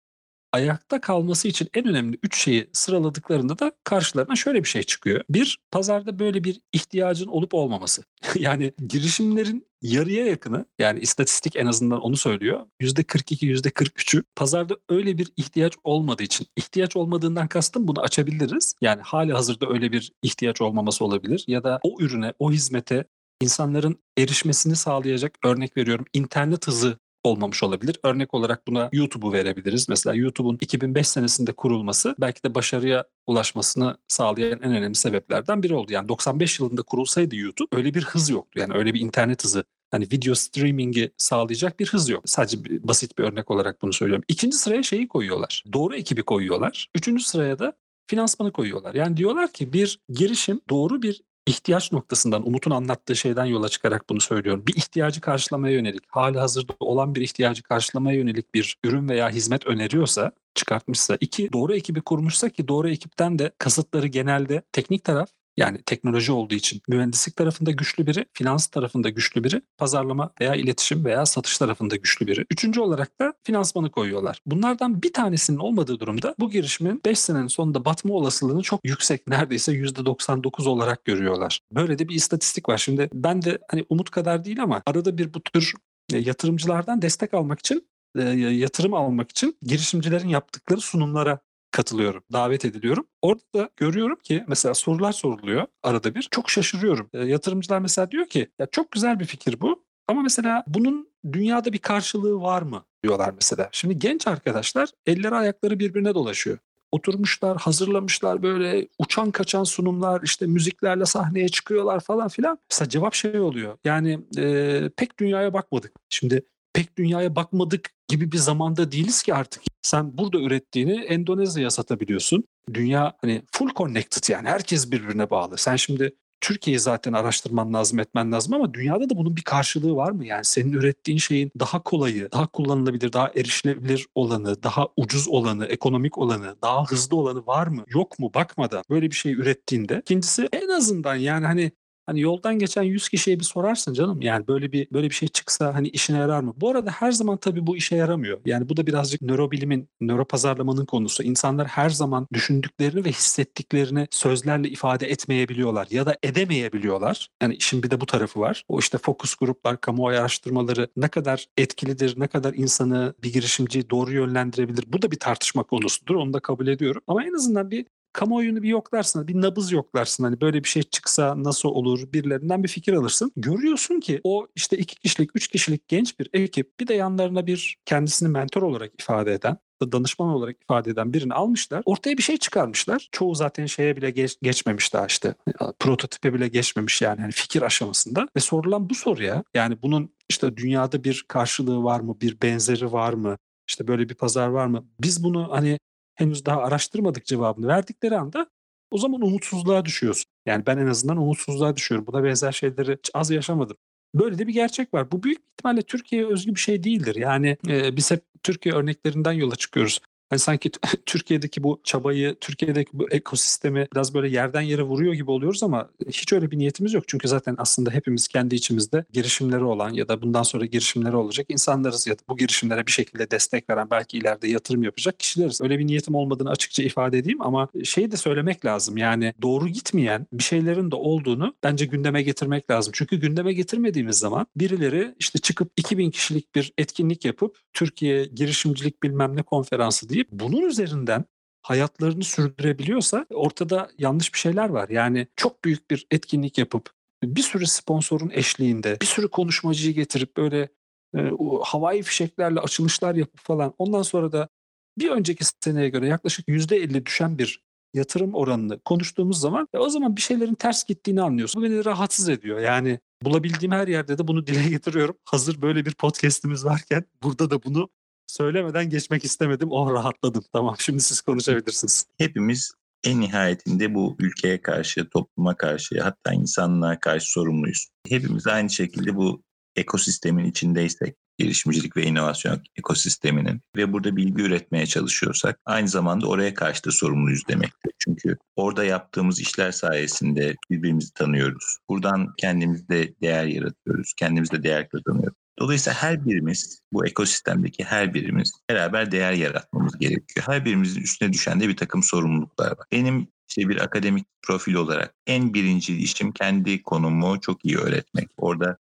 ayakta 0.53 1.01
kalması 1.01 1.47
için 1.47 1.69
en 1.73 1.87
önemli 1.87 2.17
3 2.23 2.37
şeyi 2.37 2.69
sıraladıklarında 2.73 3.59
da 3.59 3.71
karşılarına 3.83 4.35
şöyle 4.35 4.63
bir 4.63 4.67
şey 4.67 4.83
çıkıyor. 4.83 5.23
Bir, 5.29 5.59
pazarda 5.71 6.19
böyle 6.19 6.43
bir 6.43 6.61
ihtiyacın 6.73 7.27
olup 7.27 7.53
olmaması. 7.53 8.03
yani 8.35 8.73
girişimlerin 8.87 9.67
yarıya 9.81 10.25
yakını 10.25 10.65
yani 10.79 10.99
istatistik 10.99 11.55
en 11.55 11.65
azından 11.65 12.01
onu 12.01 12.17
söylüyor. 12.17 12.65
%42, 12.81 13.45
%43'ü 13.45 14.23
pazarda 14.35 14.77
öyle 14.89 15.17
bir 15.17 15.31
ihtiyaç 15.37 15.73
olmadığı 15.83 16.23
için. 16.23 16.47
ihtiyaç 16.55 16.95
olmadığından 16.95 17.47
kastım 17.47 17.87
bunu 17.87 18.01
açabiliriz. 18.01 18.75
Yani 18.81 19.01
hali 19.01 19.33
hazırda 19.33 19.69
öyle 19.69 19.91
bir 19.91 20.11
ihtiyaç 20.23 20.61
olmaması 20.61 21.05
olabilir. 21.05 21.43
Ya 21.47 21.63
da 21.63 21.79
o 21.83 21.95
ürüne, 21.99 22.33
o 22.39 22.51
hizmete 22.51 23.05
insanların 23.41 23.99
erişmesini 24.17 24.75
sağlayacak 24.75 25.37
örnek 25.45 25.77
veriyorum 25.77 26.05
internet 26.13 26.67
hızı 26.67 26.97
olmamış 27.23 27.63
olabilir. 27.63 27.95
Örnek 28.03 28.33
olarak 28.33 28.67
buna 28.67 28.89
YouTube'u 28.93 29.33
verebiliriz. 29.33 29.89
Mesela 29.89 30.15
YouTube'un 30.15 30.57
2005 30.61 31.07
senesinde 31.07 31.51
kurulması 31.51 32.15
belki 32.19 32.43
de 32.43 32.55
başarıya 32.55 33.05
ulaşmasını 33.27 33.97
sağlayan 34.07 34.59
en 34.63 34.75
önemli 34.75 34.95
sebeplerden 34.95 35.63
biri 35.63 35.75
oldu. 35.75 35.93
Yani 35.93 36.09
95 36.09 36.59
yılında 36.59 36.81
kurulsaydı 36.81 37.35
YouTube 37.35 37.77
öyle 37.77 37.93
bir 37.93 38.03
hız 38.03 38.29
yoktu. 38.29 38.59
Yani 38.59 38.73
öyle 38.73 38.93
bir 38.93 38.99
internet 38.99 39.43
hızı 39.43 39.63
hani 39.91 40.05
video 40.05 40.35
streaming'i 40.35 41.11
sağlayacak 41.17 41.79
bir 41.79 41.87
hız 41.87 42.09
yok. 42.09 42.23
Sadece 42.25 42.63
bir, 42.63 42.87
basit 42.87 43.17
bir 43.17 43.23
örnek 43.23 43.51
olarak 43.51 43.81
bunu 43.81 43.93
söylüyorum. 43.93 44.25
İkinci 44.27 44.57
sıraya 44.57 44.83
şeyi 44.83 45.07
koyuyorlar. 45.07 45.63
Doğru 45.73 45.95
ekibi 45.95 46.23
koyuyorlar. 46.23 46.87
Üçüncü 46.95 47.23
sıraya 47.23 47.59
da 47.59 47.73
finansmanı 48.07 48.51
koyuyorlar. 48.51 48.93
Yani 48.95 49.17
diyorlar 49.17 49.51
ki 49.51 49.73
bir 49.73 49.99
girişim 50.09 50.61
doğru 50.69 51.01
bir 51.01 51.21
ihtiyaç 51.51 51.91
noktasından 51.91 52.47
Umut'un 52.47 52.71
anlattığı 52.71 53.15
şeyden 53.15 53.45
yola 53.45 53.69
çıkarak 53.69 54.09
bunu 54.09 54.21
söylüyorum. 54.21 54.63
Bir 54.67 54.75
ihtiyacı 54.75 55.21
karşılamaya 55.21 55.73
yönelik, 55.73 56.03
hali 56.07 56.39
hazırda 56.39 56.73
olan 56.79 57.15
bir 57.15 57.21
ihtiyacı 57.21 57.63
karşılamaya 57.63 58.17
yönelik 58.17 58.53
bir 58.53 58.77
ürün 58.83 59.09
veya 59.09 59.29
hizmet 59.29 59.67
öneriyorsa, 59.67 60.31
çıkartmışsa, 60.55 61.17
iki 61.19 61.53
doğru 61.53 61.75
ekibi 61.75 62.01
kurmuşsa 62.01 62.49
ki 62.49 62.67
doğru 62.67 62.89
ekipten 62.89 63.39
de 63.39 63.51
kasıtları 63.57 64.07
genelde 64.07 64.61
teknik 64.71 65.03
taraf 65.03 65.29
yani 65.57 65.81
teknoloji 65.85 66.31
olduğu 66.31 66.55
için 66.55 66.81
mühendislik 66.87 67.35
tarafında 67.35 67.71
güçlü 67.71 68.07
biri, 68.07 68.25
finans 68.33 68.67
tarafında 68.67 69.09
güçlü 69.09 69.43
biri, 69.43 69.61
pazarlama 69.77 70.31
veya 70.41 70.55
iletişim 70.55 71.05
veya 71.05 71.25
satış 71.25 71.57
tarafında 71.57 71.95
güçlü 71.95 72.27
biri. 72.27 72.45
Üçüncü 72.49 72.81
olarak 72.81 73.19
da 73.19 73.33
finansmanı 73.43 73.91
koyuyorlar. 73.91 74.41
Bunlardan 74.45 75.01
bir 75.01 75.13
tanesinin 75.13 75.57
olmadığı 75.57 75.99
durumda 75.99 76.35
bu 76.39 76.49
girişimin 76.49 77.01
5 77.05 77.19
senenin 77.19 77.47
sonunda 77.47 77.85
batma 77.85 78.13
olasılığını 78.13 78.61
çok 78.61 78.79
yüksek, 78.83 79.27
neredeyse 79.27 79.71
%99 79.71 80.69
olarak 80.69 81.05
görüyorlar. 81.05 81.59
Böyle 81.71 81.99
de 81.99 82.09
bir 82.09 82.15
istatistik 82.15 82.69
var. 82.69 82.77
Şimdi 82.77 83.09
ben 83.13 83.41
de 83.41 83.59
hani 83.71 83.85
umut 83.89 84.09
kadar 84.09 84.45
değil 84.45 84.63
ama 84.63 84.81
arada 84.85 85.17
bir 85.17 85.33
bu 85.33 85.41
tür 85.41 85.73
e, 86.13 86.17
yatırımcılardan 86.17 87.01
destek 87.01 87.33
almak 87.33 87.59
için 87.59 87.87
e, 88.17 88.21
yatırım 88.33 88.93
almak 88.93 89.31
için 89.31 89.57
girişimcilerin 89.61 90.27
yaptıkları 90.27 90.81
sunumlara 90.81 91.39
katılıyorum, 91.71 92.23
davet 92.33 92.65
ediliyorum. 92.65 93.07
Orada 93.21 93.41
da 93.55 93.69
görüyorum 93.77 94.17
ki 94.23 94.43
mesela 94.47 94.73
sorular 94.73 95.11
soruluyor 95.11 95.67
arada 95.83 96.15
bir. 96.15 96.27
Çok 96.31 96.49
şaşırıyorum. 96.49 97.09
E, 97.13 97.19
yatırımcılar 97.19 97.79
mesela 97.79 98.11
diyor 98.11 98.25
ki 98.27 98.47
ya 98.59 98.67
çok 98.71 98.91
güzel 98.91 99.19
bir 99.19 99.25
fikir 99.25 99.61
bu 99.61 99.83
ama 100.07 100.21
mesela 100.21 100.63
bunun 100.67 101.11
dünyada 101.31 101.73
bir 101.73 101.77
karşılığı 101.77 102.41
var 102.41 102.61
mı 102.61 102.85
diyorlar 103.03 103.31
mesela. 103.35 103.69
Şimdi 103.71 103.99
genç 103.99 104.27
arkadaşlar 104.27 104.89
elleri 105.05 105.35
ayakları 105.35 105.79
birbirine 105.79 106.13
dolaşıyor. 106.13 106.57
Oturmuşlar, 106.91 107.57
hazırlamışlar 107.57 108.43
böyle 108.43 108.87
uçan 108.99 109.31
kaçan 109.31 109.63
sunumlar, 109.63 110.21
işte 110.23 110.45
müziklerle 110.47 111.05
sahneye 111.05 111.49
çıkıyorlar 111.49 111.99
falan 111.99 112.27
filan. 112.27 112.57
Mesela 112.71 112.89
cevap 112.89 113.13
şey 113.13 113.39
oluyor. 113.39 113.77
Yani 113.85 114.19
e, 114.37 114.89
pek 114.97 115.19
dünyaya 115.19 115.53
bakmadık. 115.53 115.91
Şimdi 116.09 116.43
pek 116.73 116.97
dünyaya 116.97 117.35
bakmadık 117.35 117.89
gibi 118.07 118.31
bir 118.31 118.37
zamanda 118.37 118.91
değiliz 118.91 119.23
ki 119.23 119.33
artık. 119.33 119.63
Sen 119.81 120.17
burada 120.17 120.39
ürettiğini 120.39 121.01
Endonezya'ya 121.01 121.69
satabiliyorsun. 121.69 122.43
Dünya 122.73 123.13
hani 123.21 123.41
full 123.51 123.69
connected 123.75 124.33
yani 124.33 124.47
herkes 124.47 124.91
birbirine 124.91 125.29
bağlı. 125.29 125.57
Sen 125.57 125.75
şimdi 125.75 126.15
Türkiye'yi 126.41 126.79
zaten 126.79 127.13
araştırman 127.13 127.73
lazım, 127.73 127.99
etmen 127.99 128.31
lazım 128.31 128.53
ama 128.53 128.73
dünyada 128.73 129.09
da 129.09 129.17
bunun 129.17 129.35
bir 129.35 129.41
karşılığı 129.41 129.95
var 129.95 130.11
mı? 130.11 130.25
Yani 130.25 130.45
senin 130.45 130.71
ürettiğin 130.71 131.17
şeyin 131.17 131.51
daha 131.59 131.83
kolayı, 131.83 132.31
daha 132.31 132.47
kullanılabilir, 132.47 133.13
daha 133.13 133.31
erişilebilir 133.35 134.07
olanı, 134.15 134.63
daha 134.63 134.87
ucuz 134.97 135.27
olanı, 135.27 135.65
ekonomik 135.65 136.17
olanı, 136.17 136.55
daha 136.61 136.85
hızlı 136.85 137.17
olanı 137.17 137.45
var 137.45 137.67
mı? 137.67 137.83
Yok 137.87 138.19
mu? 138.19 138.31
Bakmadan 138.33 138.83
böyle 138.89 139.11
bir 139.11 139.15
şey 139.15 139.31
ürettiğinde. 139.31 139.99
İkincisi 139.99 140.49
en 140.53 140.69
azından 140.69 141.15
yani 141.15 141.45
hani 141.45 141.71
Hani 142.05 142.21
yoldan 142.21 142.59
geçen 142.59 142.83
100 142.83 143.09
kişiye 143.09 143.39
bir 143.39 143.43
sorarsın 143.43 143.93
canım. 143.93 144.21
Yani 144.21 144.47
böyle 144.47 144.71
bir 144.71 144.87
böyle 144.93 145.09
bir 145.09 145.15
şey 145.15 145.29
çıksa 145.29 145.75
hani 145.75 145.87
işine 145.87 146.17
yarar 146.17 146.39
mı? 146.41 146.53
Bu 146.57 146.69
arada 146.69 146.91
her 146.91 147.11
zaman 147.11 147.37
tabii 147.37 147.67
bu 147.67 147.77
işe 147.77 147.95
yaramıyor. 147.95 148.41
Yani 148.45 148.69
bu 148.69 148.77
da 148.77 148.87
birazcık 148.87 149.21
nörobilimin, 149.21 149.89
nöropazarlamanın 150.01 150.85
konusu. 150.85 151.23
İnsanlar 151.23 151.67
her 151.67 151.89
zaman 151.89 152.27
düşündüklerini 152.33 153.05
ve 153.05 153.09
hissettiklerini 153.09 154.07
sözlerle 154.11 154.69
ifade 154.69 155.07
etmeyebiliyorlar 155.11 155.87
ya 155.89 156.05
da 156.05 156.17
edemeyebiliyorlar. 156.23 157.29
Yani 157.41 157.55
işin 157.55 157.83
bir 157.83 157.91
de 157.91 158.01
bu 158.01 158.05
tarafı 158.05 158.39
var. 158.39 158.63
O 158.67 158.79
işte 158.79 158.97
fokus 158.97 159.35
gruplar, 159.35 159.81
kamuoyu 159.81 160.19
araştırmaları 160.19 160.87
ne 160.95 161.07
kadar 161.07 161.45
etkilidir, 161.57 162.19
ne 162.19 162.27
kadar 162.27 162.53
insanı 162.53 163.13
bir 163.23 163.33
girişimciyi 163.33 163.89
doğru 163.89 164.13
yönlendirebilir. 164.13 164.83
Bu 164.87 165.01
da 165.01 165.11
bir 165.11 165.19
tartışma 165.19 165.63
konusudur. 165.63 166.15
Onu 166.15 166.33
da 166.33 166.39
kabul 166.39 166.67
ediyorum. 166.67 167.01
Ama 167.07 167.23
en 167.23 167.33
azından 167.33 167.71
bir 167.71 167.85
kamuoyunu 168.13 168.63
bir 168.63 168.69
yoklarsın, 168.69 169.27
bir 169.27 169.41
nabız 169.41 169.71
yoklarsın. 169.71 170.23
Hani 170.23 170.41
böyle 170.41 170.63
bir 170.63 170.69
şey 170.69 170.83
çıksa 170.83 171.43
nasıl 171.43 171.69
olur 171.69 172.13
birilerinden 172.13 172.63
bir 172.63 172.69
fikir 172.69 172.93
alırsın. 172.93 173.31
Görüyorsun 173.35 173.99
ki 173.99 174.21
o 174.23 174.47
işte 174.55 174.77
iki 174.77 174.95
kişilik, 174.95 175.29
üç 175.35 175.47
kişilik 175.47 175.87
genç 175.87 176.19
bir 176.19 176.29
ekip 176.33 176.79
bir 176.79 176.87
de 176.87 176.93
yanlarına 176.93 177.47
bir 177.47 177.77
kendisini 177.85 178.29
mentor 178.29 178.61
olarak 178.61 178.91
ifade 179.01 179.33
eden 179.33 179.57
danışman 179.91 180.29
olarak 180.29 180.55
ifade 180.61 180.91
eden 180.91 181.13
birini 181.13 181.33
almışlar. 181.33 181.81
Ortaya 181.85 182.17
bir 182.17 182.23
şey 182.23 182.37
çıkarmışlar. 182.37 183.09
Çoğu 183.11 183.35
zaten 183.35 183.65
şeye 183.65 183.95
bile 183.95 184.11
geç, 184.11 184.37
geçmemiş 184.41 184.93
daha 184.93 185.05
işte. 185.05 185.35
Prototipe 185.79 186.33
bile 186.33 186.47
geçmemiş 186.47 187.01
yani. 187.01 187.21
yani 187.21 187.31
fikir 187.31 187.61
aşamasında. 187.61 188.27
Ve 188.35 188.39
sorulan 188.39 188.89
bu 188.89 188.95
soruya 188.95 189.43
yani 189.53 189.81
bunun 189.81 190.13
işte 190.29 190.57
dünyada 190.57 191.03
bir 191.03 191.25
karşılığı 191.27 191.83
var 191.83 191.99
mı? 191.99 192.21
Bir 192.21 192.41
benzeri 192.41 192.91
var 192.91 193.13
mı? 193.13 193.37
İşte 193.67 193.87
böyle 193.87 194.09
bir 194.09 194.15
pazar 194.15 194.47
var 194.47 194.67
mı? 194.67 194.85
Biz 194.99 195.23
bunu 195.23 195.51
hani 195.51 195.79
henüz 196.21 196.45
daha 196.45 196.61
araştırmadık 196.61 197.25
cevabını 197.25 197.67
verdikleri 197.67 198.17
anda 198.17 198.49
o 198.91 198.97
zaman 198.97 199.21
umutsuzluğa 199.21 199.85
düşüyorsun. 199.85 200.31
Yani 200.45 200.65
ben 200.65 200.77
en 200.77 200.87
azından 200.87 201.17
umutsuzluğa 201.17 201.75
düşüyorum. 201.75 202.07
Buna 202.07 202.23
benzer 202.23 202.51
şeyleri 202.51 202.97
az 203.13 203.31
yaşamadım. 203.31 203.77
Böyle 204.15 204.37
de 204.37 204.47
bir 204.47 204.53
gerçek 204.53 204.93
var. 204.93 205.11
Bu 205.11 205.23
büyük 205.23 205.39
ihtimalle 205.39 205.81
Türkiye'ye 205.81 206.27
özgü 206.27 206.55
bir 206.55 206.59
şey 206.59 206.83
değildir. 206.83 207.15
Yani 207.15 207.57
e, 207.67 207.97
biz 207.97 208.11
hep 208.11 208.23
Türkiye 208.43 208.75
örneklerinden 208.75 209.31
yola 209.31 209.55
çıkıyoruz. 209.55 209.99
Hani 210.31 210.39
sanki 210.39 210.71
Türkiye'deki 211.05 211.63
bu 211.63 211.81
çabayı, 211.83 212.35
Türkiye'deki 212.41 212.89
bu 212.93 213.09
ekosistemi 213.09 213.87
biraz 213.95 214.13
böyle 214.13 214.29
yerden 214.29 214.61
yere 214.61 214.83
vuruyor 214.83 215.13
gibi 215.13 215.31
oluyoruz 215.31 215.63
ama 215.63 215.89
hiç 216.07 216.33
öyle 216.33 216.51
bir 216.51 216.57
niyetimiz 216.57 216.93
yok. 216.93 217.03
Çünkü 217.07 217.27
zaten 217.27 217.55
aslında 217.57 217.91
hepimiz 217.91 218.27
kendi 218.27 218.55
içimizde 218.55 219.05
girişimleri 219.13 219.63
olan 219.63 219.89
ya 219.89 220.07
da 220.07 220.21
bundan 220.21 220.43
sonra 220.43 220.65
girişimleri 220.65 221.15
olacak 221.15 221.45
insanlarız 221.49 222.07
ya 222.07 222.13
da 222.13 222.19
bu 222.29 222.37
girişimlere 222.37 222.87
bir 222.87 222.91
şekilde 222.91 223.31
destek 223.31 223.69
veren 223.69 223.87
belki 223.91 224.17
ileride 224.17 224.47
yatırım 224.47 224.83
yapacak 224.83 225.19
kişileriz. 225.19 225.61
Öyle 225.61 225.79
bir 225.79 225.87
niyetim 225.87 226.15
olmadığını 226.15 226.49
açıkça 226.49 226.83
ifade 226.83 227.17
edeyim 227.17 227.41
ama 227.41 227.67
şeyi 227.83 228.11
de 228.11 228.17
söylemek 228.17 228.65
lazım. 228.65 228.97
Yani 228.97 229.33
doğru 229.41 229.67
gitmeyen 229.67 230.27
bir 230.33 230.43
şeylerin 230.43 230.91
de 230.91 230.95
olduğunu 230.95 231.55
bence 231.63 231.85
gündeme 231.85 232.21
getirmek 232.21 232.71
lazım. 232.71 232.93
Çünkü 232.95 233.19
gündeme 233.19 233.53
getirmediğimiz 233.53 234.17
zaman 234.17 234.47
birileri 234.55 235.15
işte 235.19 235.39
çıkıp 235.39 235.71
2000 235.77 236.11
kişilik 236.11 236.55
bir 236.55 236.73
etkinlik 236.77 237.25
yapıp 237.25 237.57
Türkiye 237.73 238.25
girişimcilik 238.25 239.03
bilmem 239.03 239.35
ne 239.35 239.43
konferansı 239.43 240.09
diye 240.09 240.20
deyip 240.21 240.31
bunun 240.31 240.61
üzerinden 240.61 241.25
hayatlarını 241.61 242.23
sürdürebiliyorsa 242.23 243.25
ortada 243.33 243.89
yanlış 243.97 244.33
bir 244.33 244.39
şeyler 244.39 244.69
var. 244.69 244.89
Yani 244.89 245.27
çok 245.35 245.63
büyük 245.65 245.91
bir 245.91 246.07
etkinlik 246.11 246.57
yapıp 246.57 246.89
bir 247.23 247.41
sürü 247.41 247.67
sponsorun 247.67 248.29
eşliğinde 248.29 248.97
bir 249.01 249.05
sürü 249.05 249.27
konuşmacıyı 249.29 249.93
getirip 249.93 250.37
böyle 250.37 250.69
e, 251.15 251.31
havai 251.63 252.01
fişeklerle 252.01 252.59
açılışlar 252.59 253.15
yapıp 253.15 253.39
falan 253.39 253.73
ondan 253.77 254.01
sonra 254.01 254.31
da 254.31 254.49
bir 254.97 255.09
önceki 255.09 255.45
seneye 255.63 255.89
göre 255.89 256.07
yaklaşık 256.07 256.47
%50 256.47 257.05
düşen 257.05 257.37
bir 257.37 257.63
yatırım 257.93 258.33
oranını 258.33 258.79
konuştuğumuz 258.79 259.39
zaman 259.39 259.67
e, 259.73 259.77
o 259.77 259.89
zaman 259.89 260.15
bir 260.15 260.21
şeylerin 260.21 260.55
ters 260.55 260.83
gittiğini 260.83 261.21
anlıyorsun. 261.21 261.61
Bu 261.61 261.65
beni 261.65 261.85
rahatsız 261.85 262.29
ediyor. 262.29 262.59
Yani 262.59 262.99
bulabildiğim 263.23 263.71
her 263.71 263.87
yerde 263.87 264.17
de 264.17 264.27
bunu 264.27 264.47
dile 264.47 264.63
getiriyorum. 264.69 265.17
Hazır 265.25 265.61
böyle 265.61 265.85
bir 265.85 265.93
podcast'imiz 265.93 266.65
varken 266.65 267.05
burada 267.23 267.49
da 267.49 267.63
bunu 267.63 267.89
söylemeden 268.31 268.89
geçmek 268.89 269.25
istemedim. 269.25 269.67
Oh 269.71 269.93
rahatladım. 269.93 270.43
Tamam 270.53 270.75
şimdi 270.79 271.01
siz 271.01 271.21
konuşabilirsiniz. 271.21 272.05
Hepimiz 272.17 272.71
en 273.03 273.21
nihayetinde 273.21 273.93
bu 273.93 274.15
ülkeye 274.19 274.61
karşı, 274.61 275.09
topluma 275.09 275.55
karşı 275.55 276.01
hatta 276.01 276.33
insanlığa 276.33 276.99
karşı 276.99 277.31
sorumluyuz. 277.31 277.87
Hepimiz 278.09 278.47
aynı 278.47 278.69
şekilde 278.69 279.15
bu 279.15 279.43
ekosistemin 279.75 280.45
içindeysek, 280.45 281.15
girişimcilik 281.37 281.97
ve 281.97 282.03
inovasyon 282.03 282.61
ekosisteminin 282.77 283.61
ve 283.77 283.93
burada 283.93 284.15
bilgi 284.15 284.41
üretmeye 284.41 284.85
çalışıyorsak 284.85 285.59
aynı 285.65 285.87
zamanda 285.87 286.27
oraya 286.27 286.53
karşı 286.53 286.83
da 286.83 286.91
sorumluyuz 286.91 287.47
demektir. 287.47 287.91
Çünkü 287.99 288.37
orada 288.55 288.83
yaptığımız 288.83 289.39
işler 289.39 289.71
sayesinde 289.71 290.55
birbirimizi 290.69 291.13
tanıyoruz. 291.13 291.77
Buradan 291.89 292.33
kendimizde 292.37 293.13
değer 293.21 293.45
yaratıyoruz, 293.45 294.13
kendimizde 294.17 294.63
değer 294.63 294.89
kazanıyoruz. 294.89 295.40
Dolayısıyla 295.59 296.03
her 296.03 296.25
birimiz, 296.25 296.81
bu 296.93 297.05
ekosistemdeki 297.05 297.83
her 297.83 298.13
birimiz 298.13 298.51
beraber 298.69 299.11
değer 299.11 299.33
yaratmamız 299.33 299.97
gerekiyor. 299.97 300.45
Her 300.47 300.65
birimizin 300.65 301.01
üstüne 301.01 301.33
düşen 301.33 301.59
de 301.59 301.69
bir 301.69 301.77
takım 301.77 302.03
sorumluluklar 302.03 302.71
var. 302.71 302.87
Benim 302.91 303.27
işte 303.49 303.69
bir 303.69 303.83
akademik 303.83 304.25
profil 304.41 304.73
olarak 304.73 305.15
en 305.27 305.53
birinci 305.53 305.97
işim 305.97 306.31
kendi 306.31 306.83
konumu 306.83 307.41
çok 307.41 307.65
iyi 307.65 307.77
öğretmek. 307.77 308.29
Orada 308.37 308.77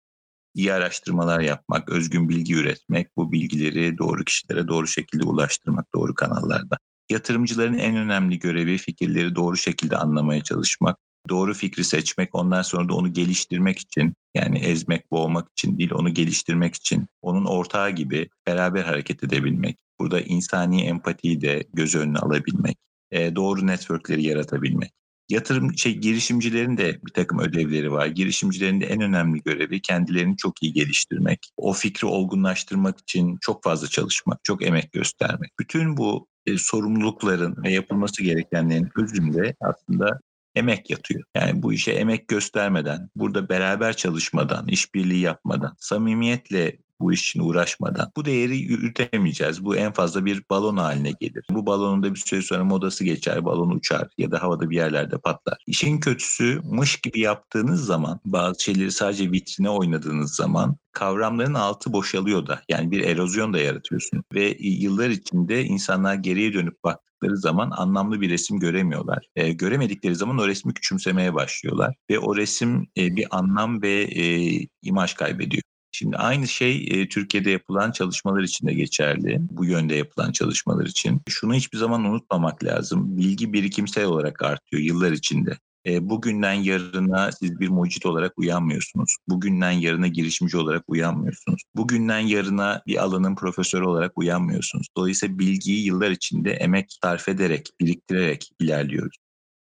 iyi 0.55 0.73
araştırmalar 0.73 1.41
yapmak, 1.41 1.89
özgün 1.89 2.29
bilgi 2.29 2.55
üretmek, 2.55 3.17
bu 3.17 3.33
bilgileri 3.33 3.99
doğru 3.99 4.25
kişilere 4.25 4.69
doğru 4.69 4.87
şekilde 4.87 5.25
ulaştırmak, 5.25 5.95
doğru 5.95 6.15
kanallarda. 6.15 6.79
Yatırımcıların 7.11 7.79
en 7.79 7.97
önemli 7.97 8.39
görevi 8.39 8.79
fikirleri 8.79 9.35
doğru 9.35 9.57
şekilde 9.57 9.97
anlamaya 9.97 10.43
çalışmak, 10.43 10.99
doğru 11.29 11.55
fikri 11.55 11.85
seçmek, 11.85 12.35
ondan 12.35 12.63
sonra 12.63 12.89
da 12.89 12.95
onu 12.95 13.13
geliştirmek 13.13 13.79
için 13.79 14.15
yani 14.35 14.59
ezmek, 14.59 15.11
boğmak 15.11 15.49
için 15.53 15.79
değil, 15.79 15.91
onu 15.93 16.15
geliştirmek 16.15 16.75
için 16.75 17.07
onun 17.23 17.45
ortağı 17.45 17.91
gibi 17.91 18.29
beraber 18.47 18.85
hareket 18.85 19.25
edebilmek. 19.25 19.79
Burada 19.99 20.21
insani 20.21 20.83
empatiyi 20.83 21.41
de 21.41 21.65
göz 21.75 21.95
önüne 21.95 22.19
alabilmek, 22.19 22.77
e, 23.11 23.37
doğru 23.37 23.67
networkleri 23.67 24.25
yaratabilmek. 24.25 24.93
Yatırım 25.29 25.79
şey 25.79 25.99
girişimcilerin 25.99 26.77
de 26.77 27.01
bir 27.07 27.13
takım 27.13 27.39
ödevleri 27.39 27.93
var. 27.93 28.07
Girişimcilerin 28.07 28.81
de 28.81 28.87
en 28.87 29.01
önemli 29.01 29.43
görevi 29.43 29.81
kendilerini 29.81 30.37
çok 30.37 30.63
iyi 30.63 30.73
geliştirmek. 30.73 31.51
O 31.57 31.73
fikri 31.73 32.07
olgunlaştırmak 32.07 32.99
için 32.99 33.39
çok 33.41 33.63
fazla 33.63 33.87
çalışmak, 33.87 34.45
çok 34.45 34.67
emek 34.67 34.93
göstermek. 34.93 35.51
Bütün 35.59 35.97
bu 35.97 36.27
e, 36.47 36.59
sorumlulukların 36.59 37.63
ve 37.65 37.73
yapılması 37.73 38.23
gerekenlerin 38.23 38.89
özünde 38.97 39.55
aslında 39.61 40.21
emek 40.55 40.91
yatıyor. 40.91 41.23
Yani 41.35 41.63
bu 41.63 41.73
işe 41.73 41.93
emek 41.93 42.29
göstermeden, 42.29 43.11
burada 43.17 43.49
beraber 43.49 43.97
çalışmadan, 43.97 44.69
işbirliği 44.69 45.21
yapmadan, 45.21 45.75
samimiyetle 45.79 46.79
bu 47.01 47.13
iş 47.13 47.29
için 47.29 47.41
uğraşmadan 47.41 48.13
bu 48.17 48.25
değeri 48.25 48.57
yürütemeyeceğiz. 48.57 49.65
Bu 49.65 49.77
en 49.77 49.93
fazla 49.93 50.25
bir 50.25 50.43
balon 50.51 50.77
haline 50.77 51.13
gelir. 51.21 51.45
Bu 51.51 51.67
balonun 51.67 52.03
da 52.03 52.15
bir 52.15 52.21
süre 52.21 52.43
sonra 52.43 52.65
modası 52.65 53.05
geçer, 53.05 53.45
balon 53.45 53.71
uçar 53.71 54.09
ya 54.19 54.31
da 54.31 54.43
havada 54.43 54.71
bir 54.71 54.77
yerlerde 54.77 55.19
patlar. 55.19 55.59
İşin 55.67 56.01
kötüsü 56.01 56.61
mış 56.65 56.97
gibi 56.97 57.21
yaptığınız 57.21 57.85
zaman 57.85 58.21
bazı 58.25 58.63
şeyleri 58.63 58.93
sadece 58.93 59.33
vitrine 59.33 59.71
oynadığınız 59.71 60.35
zaman 60.35 60.77
kavramların 60.93 61.55
altı 61.55 61.93
boşalıyor 61.93 62.47
da. 62.47 62.63
Yani 62.69 62.91
bir 62.91 63.01
erozyon 63.05 63.53
da 63.53 63.59
yaratıyorsun. 63.59 64.25
Ve 64.35 64.57
yıllar 64.61 65.11
içinde 65.11 65.65
insanlar 65.65 66.15
geriye 66.15 66.53
dönüp 66.53 66.85
baktıkları 67.25 67.37
zaman 67.37 67.71
anlamlı 67.71 68.21
bir 68.21 68.31
resim 68.31 68.59
göremiyorlar. 68.59 69.29
E, 69.37 69.53
göremedikleri 69.53 70.15
zaman 70.15 70.39
o 70.39 70.49
resmi 70.49 70.75
küçümsemeye 70.75 71.35
başlıyorlar. 71.35 71.95
Ve 72.11 72.19
o 72.19 72.37
resim 72.37 72.87
e, 72.97 73.17
bir 73.17 73.27
anlam 73.31 73.83
ve 73.83 74.03
e, 74.03 74.67
imaj 74.83 75.15
kaybediyor. 75.15 75.63
Şimdi 75.93 76.17
aynı 76.17 76.49
şey 76.49 76.87
e, 76.91 77.09
Türkiye'de 77.09 77.51
yapılan 77.51 77.93
çalışmalar 77.93 78.43
için 78.43 78.67
de 78.67 78.75
geçerli. 78.75 79.39
Bu 79.41 79.65
yönde 79.65 79.95
yapılan 79.95 80.33
çalışmalar 80.33 80.87
için. 80.87 81.23
Şunu 81.29 81.55
hiçbir 81.55 81.79
zaman 81.79 82.05
unutmamak 82.05 82.65
lazım. 82.65 83.17
Bilgi 83.17 83.53
birikimsel 83.53 84.05
olarak 84.05 84.43
artıyor 84.43 84.83
yıllar 84.83 85.13
içinde. 85.13 85.59
E, 85.87 86.09
bugünden 86.11 86.53
yarına 86.53 87.33
siz 87.33 87.61
bir 87.61 87.69
mucit 87.69 88.07
olarak 88.07 88.39
uyanmıyorsunuz. 88.39 89.17
Bugünden 89.29 89.71
yarına 89.71 90.09
girişimci 90.09 90.57
olarak 90.57 90.85
uyanmıyorsunuz. 90.89 91.63
Bugünden 91.77 92.19
yarına 92.19 92.83
bir 92.87 93.03
alanın 93.03 93.35
profesörü 93.35 93.85
olarak 93.85 94.19
uyanmıyorsunuz. 94.19 94.87
Dolayısıyla 94.97 95.39
bilgiyi 95.39 95.85
yıllar 95.85 96.11
içinde 96.11 96.53
emek 96.53 96.99
sarf 97.03 97.29
ederek, 97.29 97.71
biriktirerek 97.81 98.51
ilerliyoruz. 98.61 99.17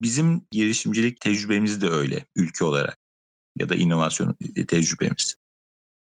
Bizim 0.02 0.42
girişimcilik 0.52 1.22
tecrübemiz 1.22 1.82
de 1.82 1.90
öyle 1.90 2.26
ülke 2.36 2.66
olarak 2.66 2.98
ya 3.58 3.70
da 3.70 3.76
inovasyon 3.76 4.36
tecrübemiz. 4.68 5.36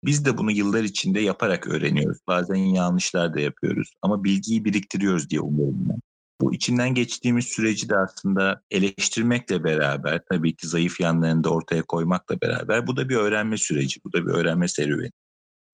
Biz 0.04 0.24
de 0.24 0.38
bunu 0.38 0.50
yıllar 0.50 0.84
içinde 0.84 1.20
yaparak 1.20 1.66
öğreniyoruz. 1.66 2.18
Bazen 2.26 2.54
yanlışlar 2.54 3.34
da 3.34 3.40
yapıyoruz 3.40 3.92
ama 4.02 4.24
bilgiyi 4.24 4.64
biriktiriyoruz 4.64 5.30
diye 5.30 5.40
umuyorum 5.40 5.88
ben. 5.88 6.00
Bu 6.40 6.54
içinden 6.54 6.94
geçtiğimiz 6.94 7.44
süreci 7.44 7.88
de 7.88 7.96
aslında 7.96 8.62
eleştirmekle 8.70 9.64
beraber 9.64 10.20
tabii 10.30 10.56
ki 10.56 10.66
zayıf 10.66 11.00
yanlarını 11.00 11.44
da 11.44 11.50
ortaya 11.50 11.82
koymakla 11.82 12.40
beraber 12.40 12.86
bu 12.86 12.96
da 12.96 13.08
bir 13.08 13.16
öğrenme 13.16 13.56
süreci, 13.56 14.00
bu 14.04 14.12
da 14.12 14.26
bir 14.26 14.30
öğrenme 14.30 14.68
serüveni. 14.68 15.10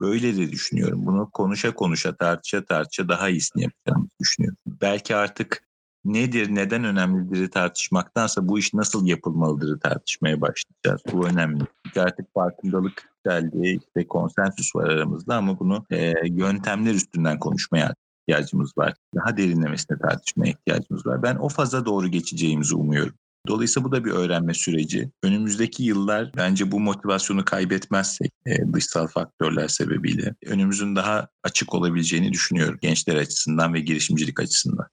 Böyle 0.00 0.36
de 0.36 0.52
düşünüyorum. 0.52 1.06
Bunu 1.06 1.30
konuşa 1.30 1.74
konuşa, 1.74 2.16
tartışa 2.16 2.64
tartışa 2.64 3.08
daha 3.08 3.28
iyisini 3.28 3.62
yapacağımızı 3.62 4.10
düşünüyorum. 4.20 4.58
Belki 4.66 5.16
artık 5.16 5.62
nedir, 6.04 6.54
neden 6.54 6.84
önemlidir 6.84 7.50
tartışmaktansa 7.50 8.48
bu 8.48 8.58
iş 8.58 8.74
nasıl 8.74 9.06
yapılmalıdır 9.06 9.80
tartışmaya 9.80 10.40
başlayacağız. 10.40 11.02
Bu 11.12 11.26
önemli. 11.26 11.64
Çünkü 11.84 12.00
artık 12.00 12.34
farkındalık 12.34 13.10
geldi, 13.24 13.78
işte 13.86 14.08
konsensüs 14.08 14.76
var 14.76 14.88
aramızda 14.88 15.36
ama 15.36 15.58
bunu 15.58 15.86
e, 15.90 16.12
yöntemler 16.24 16.94
üstünden 16.94 17.38
konuşmaya 17.38 17.94
ihtiyacımız 18.26 18.78
var. 18.78 18.94
Daha 19.14 19.36
derinlemesine 19.36 19.98
tartışmaya 19.98 20.50
ihtiyacımız 20.50 21.06
var. 21.06 21.22
Ben 21.22 21.36
o 21.36 21.48
faza 21.48 21.86
doğru 21.86 22.08
geçeceğimizi 22.08 22.74
umuyorum. 22.74 23.14
Dolayısıyla 23.48 23.88
bu 23.88 23.92
da 23.92 24.04
bir 24.04 24.10
öğrenme 24.10 24.54
süreci. 24.54 25.10
Önümüzdeki 25.22 25.82
yıllar 25.82 26.32
bence 26.36 26.72
bu 26.72 26.80
motivasyonu 26.80 27.44
kaybetmezsek 27.44 28.32
e, 28.46 28.72
dışsal 28.72 29.06
faktörler 29.06 29.68
sebebiyle 29.68 30.34
önümüzün 30.46 30.96
daha 30.96 31.28
açık 31.44 31.74
olabileceğini 31.74 32.32
düşünüyorum 32.32 32.78
gençler 32.80 33.16
açısından 33.16 33.74
ve 33.74 33.80
girişimcilik 33.80 34.40
açısından. 34.40 34.86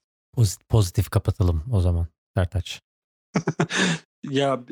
Pozitif 0.68 1.10
kapatalım 1.10 1.64
o 1.72 1.80
zaman 1.80 2.06
Sertaç. 2.36 2.82
ya 4.30 4.64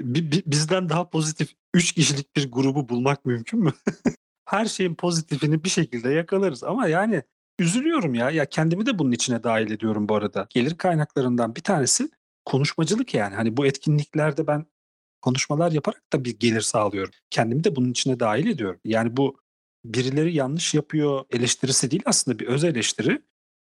bizden 0.47 0.88
daha 0.88 1.11
pozitif 1.11 1.52
3 1.75 1.92
kişilik 1.92 2.37
bir 2.37 2.52
grubu 2.52 2.88
bulmak 2.88 3.26
mümkün 3.26 3.61
mü? 3.61 3.73
Her 4.45 4.66
şeyin 4.66 4.95
pozitifini 4.95 5.64
bir 5.64 5.69
şekilde 5.69 6.11
yakalarız 6.11 6.64
ama 6.64 6.88
yani 6.88 7.23
üzülüyorum 7.62 8.14
ya. 8.14 8.31
Ya 8.31 8.47
kendimi 8.47 8.87
de 8.87 8.99
bunun 8.99 9.12
içine 9.12 9.42
dahil 9.42 9.71
ediyorum 9.71 10.09
bu 10.09 10.14
arada. 10.14 10.47
Gelir 10.50 10.76
kaynaklarından 10.76 11.57
bir 11.57 11.61
tanesi 11.61 12.11
konuşmacılık 12.45 13.14
yani. 13.14 13.35
Hani 13.35 13.57
bu 13.57 13.66
etkinliklerde 13.66 14.47
ben 14.47 14.66
konuşmalar 15.23 15.73
yaparak 15.73 16.12
da 16.12 16.25
bir 16.25 16.38
gelir 16.38 16.61
sağlıyorum. 16.61 17.12
Kendimi 17.31 17.64
de 17.64 17.76
bunun 17.76 17.90
içine 17.90 18.21
dahil 18.21 18.47
ediyorum. 18.47 18.81
Yani 18.85 19.16
bu 19.16 19.40
birileri 19.85 20.35
yanlış 20.35 20.75
yapıyor 20.75 21.25
eleştirisi 21.31 21.90
değil 21.90 22.03
aslında 22.07 22.38
bir 22.38 22.46
öz 22.46 22.64
eleştiri. 22.64 23.22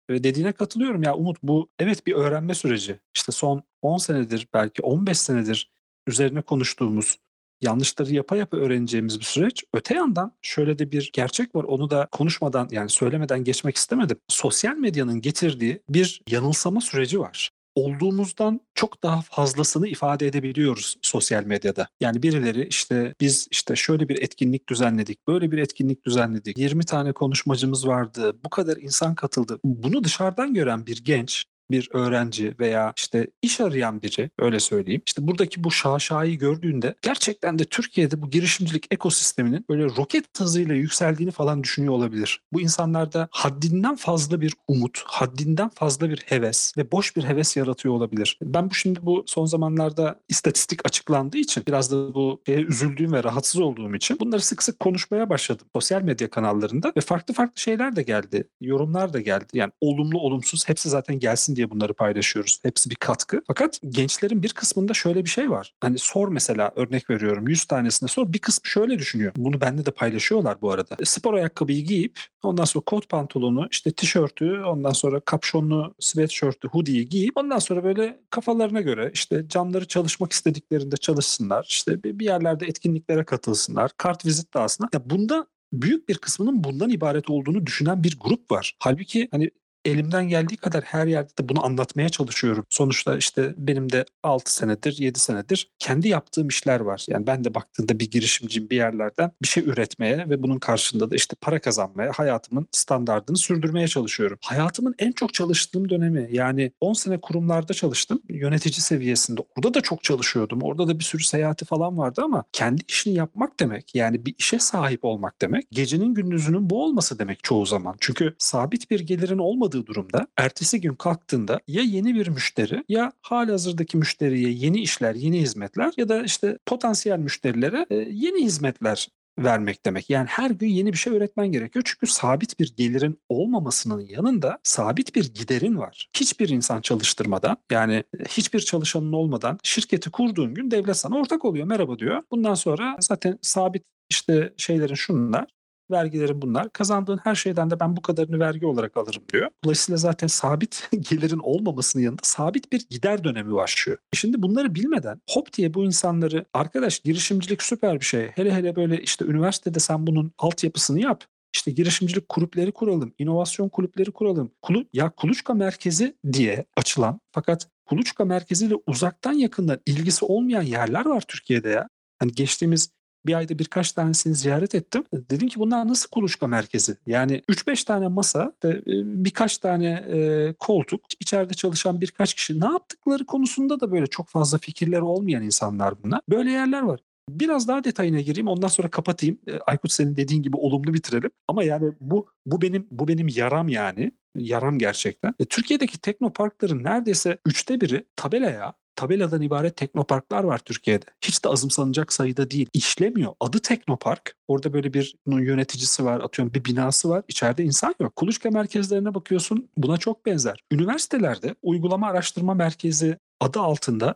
Ve 0.09 0.23
dediğine 0.23 0.51
katılıyorum 0.51 1.03
ya 1.03 1.15
Umut 1.15 1.37
bu 1.43 1.69
evet 1.79 2.07
bir 2.07 2.13
öğrenme 2.13 2.53
süreci. 2.53 2.99
İşte 3.15 3.31
son 3.31 3.63
10 3.81 3.97
senedir 3.97 4.47
belki 4.53 4.81
15 4.81 5.19
senedir 5.19 5.71
üzerine 6.07 6.41
konuştuğumuz 6.41 7.17
yanlışları 7.61 8.13
yapa 8.13 8.35
yapa 8.35 8.57
öğreneceğimiz 8.57 9.19
bir 9.19 9.25
süreç. 9.25 9.63
Öte 9.73 9.95
yandan 9.95 10.31
şöyle 10.41 10.79
de 10.79 10.91
bir 10.91 11.09
gerçek 11.13 11.55
var. 11.55 11.63
Onu 11.63 11.89
da 11.89 12.07
konuşmadan 12.11 12.67
yani 12.71 12.89
söylemeden 12.89 13.43
geçmek 13.43 13.75
istemedim. 13.75 14.17
Sosyal 14.27 14.75
medyanın 14.75 15.21
getirdiği 15.21 15.81
bir 15.89 16.21
yanılsama 16.29 16.81
süreci 16.81 17.19
var 17.19 17.49
olduğumuzdan 17.77 18.61
çok 18.75 19.03
daha 19.03 19.21
fazlasını 19.21 19.87
ifade 19.87 20.27
edebiliyoruz 20.27 20.97
sosyal 21.01 21.43
medyada. 21.43 21.87
Yani 22.01 22.23
birileri 22.23 22.67
işte 22.67 23.15
biz 23.21 23.47
işte 23.51 23.75
şöyle 23.75 24.09
bir 24.09 24.21
etkinlik 24.21 24.69
düzenledik, 24.69 25.27
böyle 25.27 25.51
bir 25.51 25.57
etkinlik 25.57 26.05
düzenledik, 26.05 26.57
20 26.57 26.83
tane 26.83 27.13
konuşmacımız 27.13 27.87
vardı, 27.87 28.35
bu 28.45 28.49
kadar 28.49 28.77
insan 28.77 29.15
katıldı. 29.15 29.59
Bunu 29.63 30.03
dışarıdan 30.03 30.53
gören 30.53 30.85
bir 30.85 31.03
genç 31.03 31.45
bir 31.71 31.89
öğrenci 31.93 32.55
veya 32.59 32.93
işte 32.97 33.27
iş 33.41 33.61
arayan 33.61 34.01
biri 34.01 34.29
öyle 34.39 34.59
söyleyeyim. 34.59 35.01
İşte 35.05 35.27
buradaki 35.27 35.63
bu 35.63 35.71
şaşayı 35.71 36.37
gördüğünde 36.39 36.95
gerçekten 37.01 37.59
de 37.59 37.65
Türkiye'de 37.65 38.21
bu 38.21 38.29
girişimcilik 38.29 38.85
ekosisteminin 38.91 39.65
böyle 39.69 39.83
roket 39.83 40.39
hızıyla 40.39 40.75
yükseldiğini 40.75 41.31
falan 41.31 41.63
düşünüyor 41.63 41.93
olabilir. 41.93 42.41
Bu 42.53 42.61
insanlarda 42.61 43.27
haddinden 43.31 43.95
fazla 43.95 44.41
bir 44.41 44.53
umut, 44.67 45.03
haddinden 45.05 45.69
fazla 45.69 46.09
bir 46.09 46.17
heves 46.25 46.77
ve 46.77 46.91
boş 46.91 47.15
bir 47.15 47.23
heves 47.23 47.57
yaratıyor 47.57 47.95
olabilir. 47.95 48.39
Ben 48.41 48.69
bu 48.69 48.73
şimdi 48.73 48.99
bu 49.05 49.23
son 49.27 49.45
zamanlarda 49.45 50.19
istatistik 50.29 50.85
açıklandığı 50.85 51.37
için 51.37 51.63
biraz 51.67 51.91
da 51.91 52.13
bu 52.13 52.41
üzüldüğüm 52.47 53.13
ve 53.13 53.23
rahatsız 53.23 53.61
olduğum 53.61 53.95
için 53.95 54.19
bunları 54.19 54.41
sık 54.41 54.63
sık 54.63 54.79
konuşmaya 54.79 55.29
başladım 55.29 55.67
sosyal 55.75 56.01
medya 56.01 56.29
kanallarında 56.29 56.93
ve 56.97 57.01
farklı 57.01 57.33
farklı 57.33 57.61
şeyler 57.61 57.95
de 57.95 58.03
geldi. 58.03 58.47
Yorumlar 58.61 59.13
da 59.13 59.21
geldi. 59.21 59.45
Yani 59.53 59.71
olumlu 59.81 60.19
olumsuz 60.19 60.69
hepsi 60.69 60.89
zaten 60.89 61.19
gelsin 61.19 61.56
diye 61.57 61.69
bunları 61.69 61.93
paylaşıyoruz. 61.93 62.59
Hepsi 62.63 62.89
bir 62.89 62.95
katkı. 62.95 63.41
Fakat 63.47 63.79
gençlerin 63.89 64.43
bir 64.43 64.53
kısmında 64.53 64.93
şöyle 64.93 65.25
bir 65.25 65.29
şey 65.29 65.49
var. 65.49 65.73
Hani 65.81 65.97
sor 65.99 66.27
mesela 66.27 66.71
örnek 66.75 67.09
veriyorum 67.09 67.47
100 67.47 67.65
tanesine 67.65 68.09
sor. 68.09 68.33
Bir 68.33 68.39
kısmı 68.39 68.67
şöyle 68.67 68.99
düşünüyor. 68.99 69.31
Bunu 69.37 69.61
bende 69.61 69.85
de 69.85 69.91
paylaşıyorlar 69.91 70.61
bu 70.61 70.71
arada. 70.71 70.95
E, 70.99 71.05
spor 71.05 71.33
ayakkabıyı 71.33 71.85
giyip 71.85 72.19
ondan 72.43 72.65
sonra 72.65 72.83
kot 72.85 73.09
pantolonu, 73.09 73.67
işte 73.71 73.91
tişörtü, 73.91 74.59
ondan 74.59 74.91
sonra 74.91 75.19
kapşonlu 75.19 75.95
sweatshirt'ü, 75.99 76.67
hoodie'yi 76.67 77.09
giyip 77.09 77.37
ondan 77.37 77.59
sonra 77.59 77.83
böyle 77.83 78.19
kafalarına 78.29 78.81
göre 78.81 79.11
işte 79.13 79.45
canları 79.47 79.87
çalışmak 79.87 80.31
istediklerinde 80.31 80.97
çalışsınlar. 80.97 81.65
İşte 81.69 82.03
bir 82.03 82.25
yerlerde 82.25 82.65
etkinliklere 82.65 83.23
katılsınlar. 83.23 83.91
Kart 83.97 84.25
vizit 84.25 84.53
dağısına. 84.53 84.89
Ya 84.93 85.09
bunda 85.09 85.47
büyük 85.73 86.09
bir 86.09 86.17
kısmının 86.17 86.63
bundan 86.63 86.89
ibaret 86.89 87.29
olduğunu 87.29 87.65
düşünen 87.65 88.03
bir 88.03 88.17
grup 88.19 88.51
var. 88.51 88.75
Halbuki 88.79 89.27
hani 89.31 89.51
elimden 89.85 90.27
geldiği 90.27 90.57
kadar 90.57 90.83
her 90.83 91.07
yerde 91.07 91.37
de 91.39 91.49
bunu 91.49 91.65
anlatmaya 91.65 92.09
çalışıyorum. 92.09 92.65
Sonuçta 92.69 93.17
işte 93.17 93.53
benim 93.57 93.91
de 93.91 94.05
6 94.23 94.53
senedir, 94.53 94.97
7 94.97 95.19
senedir 95.19 95.71
kendi 95.79 96.07
yaptığım 96.07 96.47
işler 96.47 96.79
var. 96.79 97.05
Yani 97.07 97.27
ben 97.27 97.43
de 97.43 97.55
baktığında 97.55 97.99
bir 97.99 98.11
girişimciyim 98.11 98.69
bir 98.69 98.75
yerlerden 98.75 99.31
bir 99.41 99.47
şey 99.47 99.63
üretmeye 99.63 100.29
ve 100.29 100.43
bunun 100.43 100.59
karşında 100.59 101.11
da 101.11 101.15
işte 101.15 101.35
para 101.41 101.61
kazanmaya, 101.61 102.11
hayatımın 102.15 102.67
standartını 102.71 103.37
sürdürmeye 103.37 103.87
çalışıyorum. 103.87 104.37
Hayatımın 104.43 104.95
en 104.99 105.11
çok 105.11 105.33
çalıştığım 105.33 105.89
dönemi 105.89 106.27
yani 106.31 106.71
10 106.81 106.93
sene 106.93 107.21
kurumlarda 107.21 107.73
çalıştım. 107.73 108.21
Yönetici 108.29 108.81
seviyesinde. 108.81 109.41
Orada 109.57 109.73
da 109.73 109.81
çok 109.81 110.03
çalışıyordum. 110.03 110.61
Orada 110.61 110.87
da 110.87 110.99
bir 110.99 111.03
sürü 111.03 111.23
seyahati 111.23 111.65
falan 111.65 111.97
vardı 111.97 112.21
ama 112.23 112.43
kendi 112.53 112.81
işini 112.87 113.13
yapmak 113.13 113.59
demek 113.59 113.95
yani 113.95 114.25
bir 114.25 114.35
işe 114.37 114.59
sahip 114.59 115.05
olmak 115.05 115.41
demek 115.41 115.71
gecenin 115.71 116.13
gündüzünün 116.13 116.69
bu 116.69 116.83
olması 116.83 117.19
demek 117.19 117.43
çoğu 117.43 117.65
zaman. 117.65 117.95
Çünkü 117.99 118.35
sabit 118.37 118.91
bir 118.91 118.99
gelirin 118.99 119.37
olmadığı 119.37 119.76
olmadığı 119.77 119.87
durumda 119.87 120.27
ertesi 120.37 120.81
gün 120.81 120.95
kalktığında 120.95 121.59
ya 121.67 121.81
yeni 121.81 122.15
bir 122.15 122.27
müşteri 122.27 122.83
ya 122.89 123.11
hali 123.21 123.51
hazırdaki 123.51 123.97
müşteriye 123.97 124.49
yeni 124.49 124.81
işler, 124.81 125.15
yeni 125.15 125.41
hizmetler 125.41 125.93
ya 125.97 126.09
da 126.09 126.23
işte 126.23 126.57
potansiyel 126.65 127.19
müşterilere 127.19 127.85
e, 127.89 127.95
yeni 127.95 128.43
hizmetler 128.43 129.07
vermek 129.39 129.85
demek. 129.85 130.09
Yani 130.09 130.27
her 130.27 130.51
gün 130.51 130.67
yeni 130.67 130.93
bir 130.93 130.97
şey 130.97 131.13
öğretmen 131.13 131.51
gerekiyor. 131.51 131.83
Çünkü 131.87 132.07
sabit 132.07 132.59
bir 132.59 132.73
gelirin 132.77 133.19
olmamasının 133.29 133.99
yanında 133.99 134.59
sabit 134.63 135.15
bir 135.15 135.33
giderin 135.33 135.77
var. 135.77 136.09
Hiçbir 136.19 136.49
insan 136.49 136.81
çalıştırmadan 136.81 137.57
yani 137.71 138.03
e, 138.19 138.23
hiçbir 138.29 138.59
çalışanın 138.59 139.13
olmadan 139.13 139.59
şirketi 139.63 140.11
kurduğun 140.11 140.53
gün 140.53 140.71
devlet 140.71 140.97
sana 140.97 141.15
ortak 141.15 141.45
oluyor. 141.45 141.67
Merhaba 141.67 141.99
diyor. 141.99 142.23
Bundan 142.31 142.53
sonra 142.53 142.97
zaten 142.99 143.39
sabit 143.41 143.83
işte 144.09 144.53
şeylerin 144.57 144.95
şunlar 144.95 145.56
vergilerin 145.91 146.41
bunlar. 146.41 146.69
Kazandığın 146.69 147.19
her 147.23 147.35
şeyden 147.35 147.69
de 147.69 147.79
ben 147.79 147.97
bu 147.97 148.01
kadarını 148.01 148.39
vergi 148.39 148.65
olarak 148.65 148.97
alırım 148.97 149.23
diyor. 149.33 149.49
Dolayısıyla 149.63 149.97
zaten 149.97 150.27
sabit 150.27 150.89
gelirin 151.09 151.39
olmamasının 151.39 152.03
yanında 152.03 152.21
sabit 152.23 152.71
bir 152.71 152.85
gider 152.89 153.23
dönemi 153.23 153.53
başlıyor. 153.53 153.97
E 154.13 154.17
şimdi 154.17 154.41
bunları 154.41 154.75
bilmeden 154.75 155.21
hop 155.29 155.53
diye 155.53 155.73
bu 155.73 155.83
insanları 155.83 156.45
arkadaş 156.53 156.99
girişimcilik 156.99 157.63
süper 157.63 157.99
bir 157.99 158.05
şey. 158.05 158.27
Hele 158.27 158.53
hele 158.53 158.75
böyle 158.75 159.01
işte 159.01 159.25
üniversitede 159.25 159.79
sen 159.79 160.07
bunun 160.07 160.31
altyapısını 160.37 160.99
yap. 160.99 161.23
İşte 161.55 161.71
girişimcilik 161.71 162.29
kulüpleri 162.29 162.71
kuralım, 162.71 163.13
inovasyon 163.19 163.69
kulüpleri 163.69 164.11
kuralım. 164.11 164.51
Kulu, 164.61 164.85
ya 164.93 165.09
kuluçka 165.09 165.53
merkezi 165.53 166.15
diye 166.33 166.65
açılan 166.77 167.19
fakat 167.31 167.67
kuluçka 167.85 168.25
merkeziyle 168.25 168.75
uzaktan 168.87 169.33
yakından 169.33 169.79
ilgisi 169.85 170.25
olmayan 170.25 170.61
yerler 170.61 171.05
var 171.05 171.23
Türkiye'de 171.27 171.69
ya. 171.69 171.87
Hani 172.19 172.31
geçtiğimiz 172.31 172.89
bir 173.27 173.33
ayda 173.33 173.59
birkaç 173.59 173.91
tanesini 173.91 174.35
ziyaret 174.35 174.75
ettim. 174.75 175.03
Dedim 175.13 175.47
ki 175.47 175.59
bunlar 175.59 175.87
nasıl 175.87 176.09
kuluçka 176.09 176.47
merkezi? 176.47 176.97
Yani 177.07 177.41
3-5 177.49 177.85
tane 177.85 178.07
masa 178.07 178.53
ve 178.63 178.81
birkaç 179.25 179.57
tane 179.57 179.87
e, 179.87 180.53
koltuk, 180.59 181.01
içeride 181.19 181.53
çalışan 181.53 182.01
birkaç 182.01 182.33
kişi 182.33 182.59
ne 182.59 182.65
yaptıkları 182.65 183.25
konusunda 183.25 183.79
da 183.79 183.91
böyle 183.91 184.07
çok 184.07 184.27
fazla 184.27 184.57
fikirleri 184.57 185.01
olmayan 185.01 185.43
insanlar 185.43 186.03
bunlar. 186.03 186.21
Böyle 186.29 186.51
yerler 186.51 186.81
var. 186.81 186.99
Biraz 187.29 187.67
daha 187.67 187.83
detayına 187.83 188.21
gireyim 188.21 188.47
ondan 188.47 188.67
sonra 188.67 188.87
kapatayım. 188.89 189.39
Aykut 189.65 189.91
senin 189.91 190.15
dediğin 190.15 190.43
gibi 190.43 190.57
olumlu 190.57 190.93
bitirelim. 190.93 191.31
Ama 191.47 191.63
yani 191.63 191.93
bu 191.99 192.27
bu 192.45 192.61
benim 192.61 192.87
bu 192.91 193.07
benim 193.07 193.27
yaram 193.27 193.69
yani. 193.69 194.11
Yaram 194.35 194.79
gerçekten. 194.79 195.33
E, 195.39 195.45
Türkiye'deki 195.45 195.97
teknoparkların 196.01 196.83
neredeyse 196.83 197.37
üçte 197.45 197.81
biri 197.81 198.05
tabela 198.15 198.49
ya 198.49 198.73
tabeladan 198.97 199.41
ibaret 199.41 199.75
teknoparklar 199.75 200.43
var 200.43 200.59
Türkiye'de. 200.59 201.05
Hiç 201.21 201.43
de 201.43 201.49
azımsanacak 201.49 202.13
sayıda 202.13 202.51
değil. 202.51 202.69
İşlemiyor. 202.73 203.33
Adı 203.39 203.59
teknopark. 203.59 204.35
Orada 204.47 204.73
böyle 204.73 204.93
bir 204.93 205.15
yöneticisi 205.27 206.05
var, 206.05 206.19
atıyorum 206.19 206.53
bir 206.53 206.65
binası 206.65 207.09
var. 207.09 207.23
İçeride 207.27 207.63
insan 207.63 207.95
yok. 208.01 208.15
Kuluçka 208.15 208.49
merkezlerine 208.49 209.13
bakıyorsun 209.15 209.69
buna 209.77 209.97
çok 209.97 210.25
benzer. 210.25 210.63
Üniversitelerde 210.71 211.55
uygulama 211.61 212.07
araştırma 212.07 212.53
merkezi 212.53 213.17
adı 213.39 213.59
altında 213.59 214.15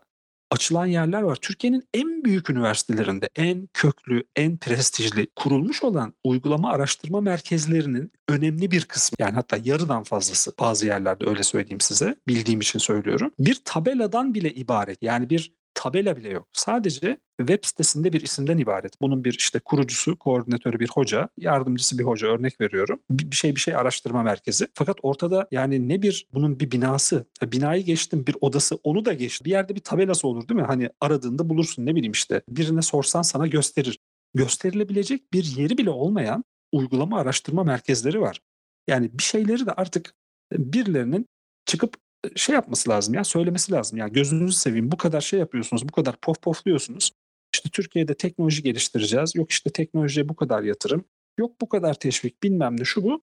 açılan 0.52 0.86
yerler 0.86 1.22
var. 1.22 1.36
Türkiye'nin 1.36 1.84
en 1.94 2.24
büyük 2.24 2.50
üniversitelerinde 2.50 3.30
en 3.36 3.70
köklü, 3.74 4.24
en 4.36 4.58
prestijli 4.58 5.28
kurulmuş 5.36 5.84
olan 5.84 6.14
uygulama 6.24 6.72
araştırma 6.72 7.22
merkezlerinin 7.22 8.12
önemli 8.30 8.72
bir 8.72 8.86
kısmı 8.86 9.16
yani 9.20 9.34
hatta 9.34 9.58
yarıdan 9.64 10.04
fazlası 10.04 10.54
bazı 10.60 10.86
yerlerde 10.86 11.30
öyle 11.30 11.44
söyleyeyim 11.44 11.82
size 11.82 12.16
bildiğim 12.28 12.62
için 12.62 12.80
söylüyorum. 12.80 13.32
Bir 13.40 13.62
tabeladan 13.66 14.34
bile 14.34 14.54
ibaret 14.54 14.98
yani 15.04 15.30
bir 15.30 15.61
tabela 15.82 16.18
bile 16.18 16.30
yok. 16.30 16.48
Sadece 16.54 17.18
web 17.40 17.60
sitesinde 17.64 18.14
bir 18.14 18.22
isimden 18.22 18.58
ibaret. 18.58 19.02
Bunun 19.02 19.24
bir 19.24 19.34
işte 19.34 19.60
kurucusu, 19.60 20.20
koordinatörü 20.20 20.80
bir 20.80 20.90
hoca, 20.94 21.30
yardımcısı 21.38 22.00
bir 22.00 22.04
hoca 22.04 22.28
örnek 22.28 22.62
veriyorum. 22.62 23.00
Bir 23.10 23.36
şey 23.36 23.56
bir 23.56 23.60
şey 23.60 23.76
araştırma 23.76 24.24
merkezi. 24.24 24.68
Fakat 24.74 24.98
ortada 25.04 25.48
yani 25.52 25.90
ne 25.90 26.02
bir 26.02 26.28
bunun 26.34 26.60
bir 26.60 26.72
binası, 26.72 27.26
binayı 27.44 27.84
geçtim 27.84 28.28
bir 28.28 28.36
odası 28.42 28.76
onu 28.84 29.06
da 29.06 29.14
geçtim. 29.14 29.46
Bir 29.46 29.52
yerde 29.52 29.76
bir 29.76 29.80
tabelası 29.80 30.28
olur 30.28 30.48
değil 30.48 30.60
mi? 30.60 30.66
Hani 30.68 30.90
aradığında 31.02 31.50
bulursun 31.50 31.86
ne 31.86 31.96
bileyim 31.96 32.12
işte. 32.12 32.42
Birine 32.50 32.82
sorsan 32.82 33.22
sana 33.22 33.48
gösterir. 33.48 34.00
Gösterilebilecek 34.34 35.34
bir 35.34 35.44
yeri 35.44 35.78
bile 35.78 35.90
olmayan 35.90 36.44
uygulama 36.72 37.20
araştırma 37.20 37.64
merkezleri 37.64 38.22
var. 38.22 38.40
Yani 38.88 39.10
bir 39.14 39.24
şeyleri 39.24 39.66
de 39.66 39.72
artık 39.72 40.14
birilerinin 40.52 41.26
çıkıp 41.66 41.96
şey 42.36 42.56
yapması 42.56 42.90
lazım 42.90 43.14
ya 43.14 43.24
söylemesi 43.24 43.72
lazım. 43.72 43.98
Ya 43.98 44.08
gözünüzü 44.08 44.54
seveyim 44.54 44.92
bu 44.92 44.98
kadar 44.98 45.22
şey 45.22 45.40
yapıyorsunuz, 45.40 45.90
bu 45.90 45.92
kadar 45.92 46.16
pof 46.22 46.42
pofluyorsunuz. 46.42 47.12
İşte 47.54 47.70
Türkiye'de 47.70 48.14
teknoloji 48.14 48.64
geliştireceğiz. 48.64 49.36
Yok 49.36 49.52
işte 49.52 49.70
teknolojiye 49.70 50.30
bu 50.30 50.36
kadar 50.36 50.64
yatırım. 50.64 51.06
Yok 51.40 51.62
bu 51.62 51.70
kadar 51.70 51.94
teşvik 51.94 52.44
bilmem 52.44 52.80
ne 52.80 52.86
şu 52.86 53.04
bu. 53.04 53.22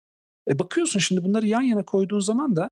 E 0.51 0.59
bakıyorsun 0.59 1.01
şimdi 1.01 1.25
bunları 1.25 1.47
yan 1.47 1.63
yana 1.63 1.85
koyduğun 1.85 2.21
zaman 2.21 2.57
da 2.57 2.71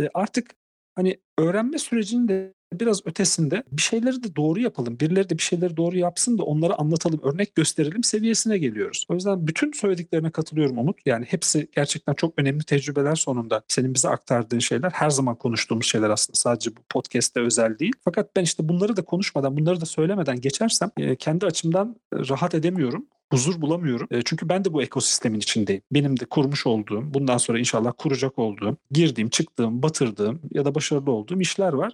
e 0.00 0.08
artık 0.14 0.54
hani 0.94 1.20
öğrenme 1.38 1.78
sürecinin 1.78 2.28
de 2.28 2.54
biraz 2.80 3.00
ötesinde 3.06 3.62
bir 3.72 3.82
şeyleri 3.82 4.22
de 4.22 4.36
doğru 4.36 4.60
yapalım. 4.60 5.00
Birileri 5.00 5.30
de 5.30 5.38
bir 5.38 5.42
şeyleri 5.42 5.76
doğru 5.76 5.98
yapsın 5.98 6.38
da 6.38 6.42
onları 6.42 6.74
anlatalım, 6.78 7.20
örnek 7.22 7.54
gösterelim 7.54 8.04
seviyesine 8.04 8.58
geliyoruz. 8.58 9.06
O 9.08 9.14
yüzden 9.14 9.46
bütün 9.46 9.72
söylediklerine 9.72 10.30
katılıyorum 10.30 10.78
Umut. 10.78 10.96
Yani 11.06 11.24
hepsi 11.28 11.68
gerçekten 11.76 12.14
çok 12.14 12.34
önemli 12.36 12.64
tecrübeler 12.64 13.14
sonunda. 13.14 13.62
Senin 13.68 13.94
bize 13.94 14.08
aktardığın 14.08 14.58
şeyler 14.58 14.90
her 14.90 15.10
zaman 15.10 15.34
konuştuğumuz 15.34 15.86
şeyler 15.86 16.10
aslında. 16.10 16.36
Sadece 16.36 16.76
bu 16.76 16.80
podcast'te 16.88 17.40
özel 17.40 17.78
değil. 17.78 17.92
Fakat 18.04 18.36
ben 18.36 18.42
işte 18.42 18.68
bunları 18.68 18.96
da 18.96 19.04
konuşmadan, 19.04 19.56
bunları 19.56 19.80
da 19.80 19.86
söylemeden 19.86 20.40
geçersem 20.40 20.90
kendi 21.18 21.46
açımdan 21.46 21.96
rahat 22.12 22.54
edemiyorum 22.54 23.06
huzur 23.30 23.60
bulamıyorum. 23.60 24.08
Çünkü 24.24 24.48
ben 24.48 24.64
de 24.64 24.72
bu 24.72 24.82
ekosistemin 24.82 25.38
içindeyim. 25.38 25.82
Benim 25.92 26.20
de 26.20 26.24
kurmuş 26.24 26.66
olduğum, 26.66 27.14
bundan 27.14 27.38
sonra 27.38 27.58
inşallah 27.58 27.92
kuracak 27.98 28.38
olduğum, 28.38 28.76
girdiğim, 28.90 29.30
çıktığım, 29.30 29.82
batırdığım 29.82 30.40
ya 30.52 30.64
da 30.64 30.74
başarılı 30.74 31.10
olduğum 31.10 31.40
işler 31.40 31.72
var 31.72 31.92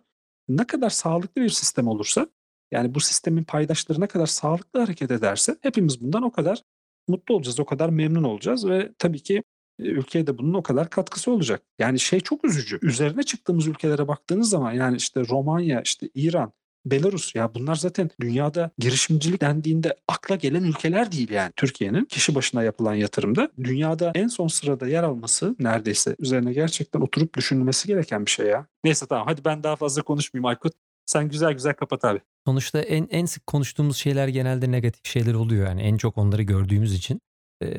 ne 0.57 0.67
kadar 0.67 0.91
sağlıklı 0.91 1.43
bir 1.43 1.49
sistem 1.49 1.89
olursa 1.89 2.27
yani 2.71 2.95
bu 2.95 3.01
sistemin 3.01 3.45
paydaşları 3.45 4.01
ne 4.01 4.07
kadar 4.07 4.27
sağlıklı 4.27 4.81
hareket 4.81 5.11
ederse 5.11 5.57
hepimiz 5.63 6.01
bundan 6.01 6.23
o 6.23 6.33
kadar 6.33 6.63
mutlu 7.09 7.35
olacağız, 7.35 7.61
o 7.61 7.65
kadar 7.65 7.89
memnun 7.89 8.23
olacağız 8.23 8.69
ve 8.69 8.93
tabii 8.99 9.21
ki 9.21 9.43
ülkeye 9.79 10.27
de 10.27 10.39
bunun 10.39 10.55
o 10.55 10.63
kadar 10.63 10.91
katkısı 10.91 11.33
olacak. 11.33 11.63
Yani 11.79 12.01
şey 12.01 12.21
çok 12.21 12.45
üzücü. 12.45 12.79
Üzerine 12.83 13.23
çıktığımız 13.23 13.67
ülkelere 13.67 14.09
baktığınız 14.09 14.51
zaman 14.51 14.73
yani 14.73 14.97
işte 14.97 15.29
Romanya, 15.29 15.81
işte 15.83 16.09
İran, 16.15 16.53
Belarus 16.87 17.35
ya 17.35 17.55
bunlar 17.55 17.75
zaten 17.75 18.11
dünyada 18.21 18.71
girişimcilik 18.79 19.40
dendiğinde 19.40 19.97
akla 20.09 20.37
gelen 20.37 20.62
ülkeler 20.62 21.12
değil 21.12 21.31
yani. 21.31 21.53
Türkiye'nin 21.57 22.05
kişi 22.05 22.35
başına 22.35 22.62
yapılan 22.62 22.95
yatırımda 22.95 23.51
dünyada 23.64 24.12
en 24.14 24.27
son 24.27 24.49
sırada 24.49 24.88
yer 24.88 25.03
alması 25.03 25.57
neredeyse 25.59 26.16
üzerine 26.19 26.53
gerçekten 26.53 27.01
oturup 27.01 27.37
düşünülmesi 27.37 27.88
gereken 27.88 28.27
bir 28.27 28.31
şey 28.31 28.47
ya. 28.47 28.66
Neyse 28.85 29.07
tamam 29.07 29.27
hadi 29.27 29.45
ben 29.45 29.62
daha 29.62 29.77
fazla 29.77 30.03
konuşmayayım 30.03 30.47
Aykut. 30.47 30.73
Sen 31.07 31.29
güzel 31.29 31.53
güzel 31.53 31.75
kapat 31.75 32.05
abi. 32.05 32.21
Sonuçta 32.47 32.81
en 32.81 33.09
en 33.11 33.27
sık 33.27 33.47
konuştuğumuz 33.47 33.97
şeyler 33.97 34.29
genelde 34.29 34.71
negatif 34.71 35.05
şeyler 35.05 35.35
oluyor 35.35 35.66
yani 35.66 35.83
en 35.83 35.97
çok 35.97 36.19
onları 36.19 36.43
gördüğümüz 36.43 36.95
için 36.95 37.21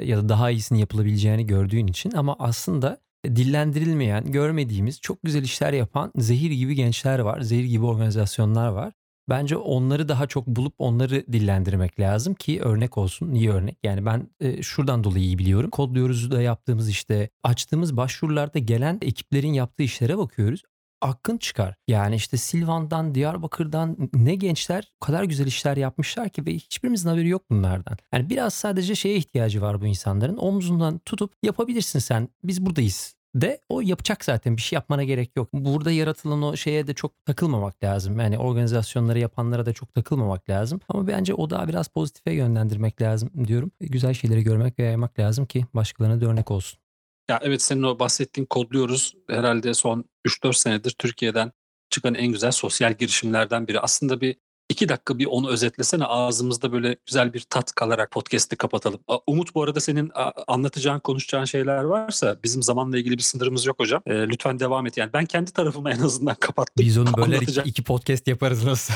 ya 0.03 0.17
da 0.17 0.29
daha 0.29 0.51
iyisini 0.51 0.79
yapılabileceğini 0.79 1.45
gördüğün 1.45 1.87
için 1.87 2.11
ama 2.11 2.35
aslında 2.39 2.97
dillendirilmeyen, 3.25 4.31
görmediğimiz, 4.31 5.01
çok 5.01 5.23
güzel 5.23 5.43
işler 5.43 5.73
yapan 5.73 6.11
zehir 6.15 6.51
gibi 6.51 6.75
gençler 6.75 7.19
var, 7.19 7.41
zehir 7.41 7.63
gibi 7.63 7.85
organizasyonlar 7.85 8.67
var. 8.67 8.93
Bence 9.29 9.57
onları 9.57 10.09
daha 10.09 10.27
çok 10.27 10.47
bulup 10.47 10.73
onları 10.77 11.25
dillendirmek 11.33 11.99
lazım 11.99 12.33
ki 12.33 12.61
örnek 12.61 12.97
olsun. 12.97 13.33
Niye 13.33 13.51
örnek? 13.51 13.77
Yani 13.83 14.05
ben 14.05 14.29
e, 14.39 14.63
şuradan 14.63 15.03
dolayı 15.03 15.25
iyi 15.25 15.39
biliyorum. 15.39 15.69
Kodluyoruz 15.69 16.31
da 16.31 16.41
yaptığımız 16.41 16.89
işte 16.89 17.29
açtığımız 17.43 17.97
başvurularda 17.97 18.59
gelen 18.59 18.99
ekiplerin 19.01 19.53
yaptığı 19.53 19.83
işlere 19.83 20.17
bakıyoruz 20.17 20.63
akın 21.01 21.37
çıkar. 21.37 21.75
Yani 21.87 22.15
işte 22.15 22.37
Silvan'dan, 22.37 23.15
Diyarbakır'dan 23.15 23.97
ne 24.13 24.35
gençler 24.35 24.91
o 25.01 25.05
kadar 25.05 25.23
güzel 25.23 25.47
işler 25.47 25.77
yapmışlar 25.77 26.29
ki 26.29 26.45
ve 26.45 26.53
hiçbirimizin 26.53 27.09
haberi 27.09 27.27
yok 27.27 27.49
bunlardan. 27.49 27.97
Yani 28.13 28.29
biraz 28.29 28.53
sadece 28.53 28.95
şeye 28.95 29.15
ihtiyacı 29.15 29.61
var 29.61 29.81
bu 29.81 29.85
insanların. 29.85 30.37
Omzundan 30.37 30.97
tutup 30.97 31.33
yapabilirsin 31.43 31.99
sen. 31.99 32.29
Biz 32.43 32.65
buradayız 32.65 33.15
de 33.35 33.59
o 33.69 33.81
yapacak 33.81 34.25
zaten 34.25 34.57
bir 34.57 34.61
şey 34.61 34.77
yapmana 34.77 35.03
gerek 35.03 35.31
yok. 35.35 35.49
Burada 35.53 35.91
yaratılan 35.91 36.41
o 36.41 36.55
şeye 36.55 36.87
de 36.87 36.93
çok 36.93 37.25
takılmamak 37.25 37.83
lazım. 37.83 38.19
Yani 38.19 38.37
organizasyonları 38.37 39.19
yapanlara 39.19 39.65
da 39.65 39.73
çok 39.73 39.93
takılmamak 39.93 40.49
lazım. 40.49 40.79
Ama 40.89 41.07
bence 41.07 41.33
o 41.33 41.49
da 41.49 41.67
biraz 41.67 41.87
pozitife 41.87 42.31
yönlendirmek 42.31 43.01
lazım 43.01 43.29
diyorum. 43.47 43.71
Güzel 43.79 44.13
şeyleri 44.13 44.43
görmek 44.43 44.79
ve 44.79 44.83
yaymak 44.83 45.19
lazım 45.19 45.45
ki 45.45 45.65
başkalarına 45.73 46.21
da 46.21 46.25
örnek 46.25 46.51
olsun. 46.51 46.80
Ya 47.29 47.39
evet 47.43 47.61
senin 47.61 47.83
o 47.83 47.99
bahsettiğin 47.99 48.45
kodluyoruz 48.45 49.15
herhalde 49.29 49.73
son 49.73 50.05
3-4 50.27 50.53
senedir 50.53 50.91
Türkiye'den 50.91 51.51
çıkan 51.89 52.15
en 52.15 52.27
güzel 52.27 52.51
sosyal 52.51 52.93
girişimlerden 52.93 53.67
biri. 53.67 53.79
Aslında 53.79 54.21
bir 54.21 54.37
iki 54.69 54.89
dakika 54.89 55.19
bir 55.19 55.25
onu 55.25 55.49
özetlesene 55.49 56.05
ağzımızda 56.05 56.71
böyle 56.71 56.97
güzel 57.05 57.33
bir 57.33 57.39
tat 57.39 57.71
kalarak 57.71 58.11
podcast'i 58.11 58.55
kapatalım. 58.55 58.99
Umut 59.27 59.55
bu 59.55 59.63
arada 59.63 59.79
senin 59.79 60.11
anlatacağın 60.47 60.99
konuşacağın 60.99 61.45
şeyler 61.45 61.83
varsa 61.83 62.37
bizim 62.43 62.63
zamanla 62.63 62.97
ilgili 62.97 63.17
bir 63.17 63.23
sınırımız 63.23 63.65
yok 63.65 63.79
hocam. 63.79 64.01
E, 64.05 64.13
lütfen 64.13 64.59
devam 64.59 64.87
et 64.87 64.97
yani 64.97 65.13
ben 65.13 65.25
kendi 65.25 65.53
tarafımı 65.53 65.91
en 65.91 65.99
azından 65.99 66.35
kapattım. 66.35 66.85
Biz 66.85 66.97
onu 66.97 67.17
böyle 67.17 67.37
iki, 67.37 67.61
iki 67.61 67.83
podcast 67.83 68.27
yaparız 68.27 68.65
nasıl? 68.65 68.93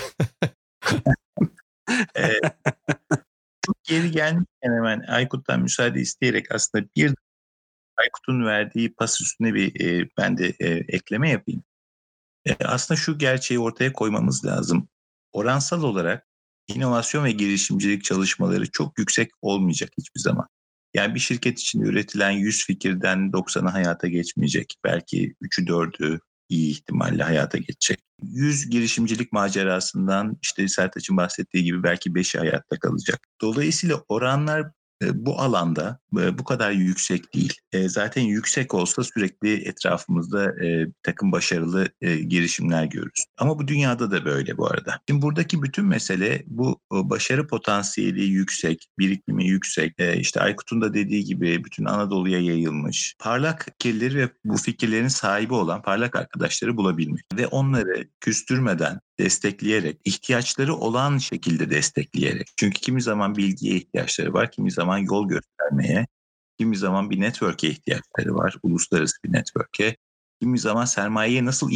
ee, 2.17 2.39
çok 3.65 3.83
geri 3.83 4.11
gelmişken 4.11 4.45
hemen 4.77 4.99
Aykut'tan 5.07 5.61
müsaade 5.61 5.99
isteyerek 5.99 6.51
aslında 6.51 6.85
bir 6.95 7.13
Aykut'un 8.05 8.45
verdiği 8.45 8.93
pas 8.93 9.21
üstüne 9.21 9.53
bir 9.53 9.81
e, 9.81 10.09
ben 10.17 10.37
de 10.37 10.53
e, 10.59 10.67
ekleme 10.69 11.29
yapayım. 11.29 11.63
E, 12.45 12.65
aslında 12.65 12.99
şu 12.99 13.17
gerçeği 13.17 13.59
ortaya 13.59 13.93
koymamız 13.93 14.45
lazım. 14.45 14.87
Oransal 15.31 15.83
olarak 15.83 16.27
inovasyon 16.67 17.25
ve 17.25 17.31
girişimcilik 17.31 18.03
çalışmaları 18.03 18.71
çok 18.71 18.99
yüksek 18.99 19.31
olmayacak 19.41 19.89
hiçbir 19.97 20.19
zaman. 20.19 20.47
Yani 20.93 21.15
bir 21.15 21.19
şirket 21.19 21.59
için 21.59 21.81
üretilen 21.81 22.31
100 22.31 22.65
fikirden 22.65 23.31
90'ı 23.31 23.69
hayata 23.69 24.07
geçmeyecek. 24.07 24.75
Belki 24.83 25.35
3'ü 25.41 25.65
4'ü 25.65 26.19
iyi 26.49 26.71
ihtimalle 26.71 27.23
hayata 27.23 27.57
geçecek. 27.57 27.99
100 28.23 28.69
girişimcilik 28.69 29.31
macerasından 29.31 30.37
işte 30.41 30.67
Sertaç'ın 30.67 31.17
bahsettiği 31.17 31.63
gibi 31.63 31.83
belki 31.83 32.09
5'i 32.09 32.39
hayatta 32.39 32.79
kalacak. 32.79 33.19
Dolayısıyla 33.41 34.03
oranlar 34.07 34.71
bu 35.03 35.39
alanda 35.39 35.99
bu 36.11 36.43
kadar 36.43 36.71
yüksek 36.71 37.33
değil. 37.33 37.53
Zaten 37.87 38.21
yüksek 38.21 38.73
olsa 38.73 39.03
sürekli 39.03 39.67
etrafımızda 39.67 40.53
takım 41.03 41.31
başarılı 41.31 41.87
girişimler 42.01 42.85
görürüz. 42.85 43.25
Ama 43.37 43.59
bu 43.59 43.67
dünyada 43.67 44.11
da 44.11 44.25
böyle 44.25 44.57
bu 44.57 44.67
arada. 44.67 44.99
Şimdi 45.09 45.21
buradaki 45.21 45.63
bütün 45.63 45.85
mesele 45.85 46.43
bu 46.47 46.79
başarı 46.91 47.47
potansiyeli 47.47 48.23
yüksek, 48.23 48.87
birikimi 48.99 49.47
yüksek. 49.47 49.93
İşte 50.15 50.41
Aykut'un 50.41 50.81
da 50.81 50.93
dediği 50.93 51.25
gibi 51.25 51.63
bütün 51.63 51.85
Anadolu'ya 51.85 52.39
yayılmış. 52.39 53.15
Parlak 53.19 53.65
fikirleri 53.65 54.15
ve 54.15 54.29
bu 54.45 54.57
fikirlerin 54.57 55.07
sahibi 55.07 55.53
olan 55.53 55.81
parlak 55.81 56.15
arkadaşları 56.15 56.77
bulabilmek. 56.77 57.25
Ve 57.33 57.47
onları 57.47 58.07
küstürmeden, 58.19 58.99
destekleyerek, 59.19 59.99
ihtiyaçları 60.05 60.75
olan 60.75 61.17
şekilde 61.17 61.69
destekleyerek. 61.69 62.47
Çünkü 62.57 62.81
kimi 62.81 63.01
zaman 63.01 63.35
bilgiye 63.35 63.75
ihtiyaçları 63.75 64.33
var, 64.33 64.51
kimi 64.51 64.71
zaman 64.71 64.97
yol 64.97 65.27
göstermeye, 65.27 66.07
kimi 66.59 66.77
zaman 66.77 67.09
bir 67.09 67.19
network'e 67.19 67.69
ihtiyaçları 67.69 68.35
var, 68.35 68.55
uluslararası 68.63 69.15
bir 69.25 69.33
network'e. 69.33 69.95
Kimi 70.41 70.59
zaman 70.59 70.85
sermayeye 70.85 71.45
nasıl 71.45 71.71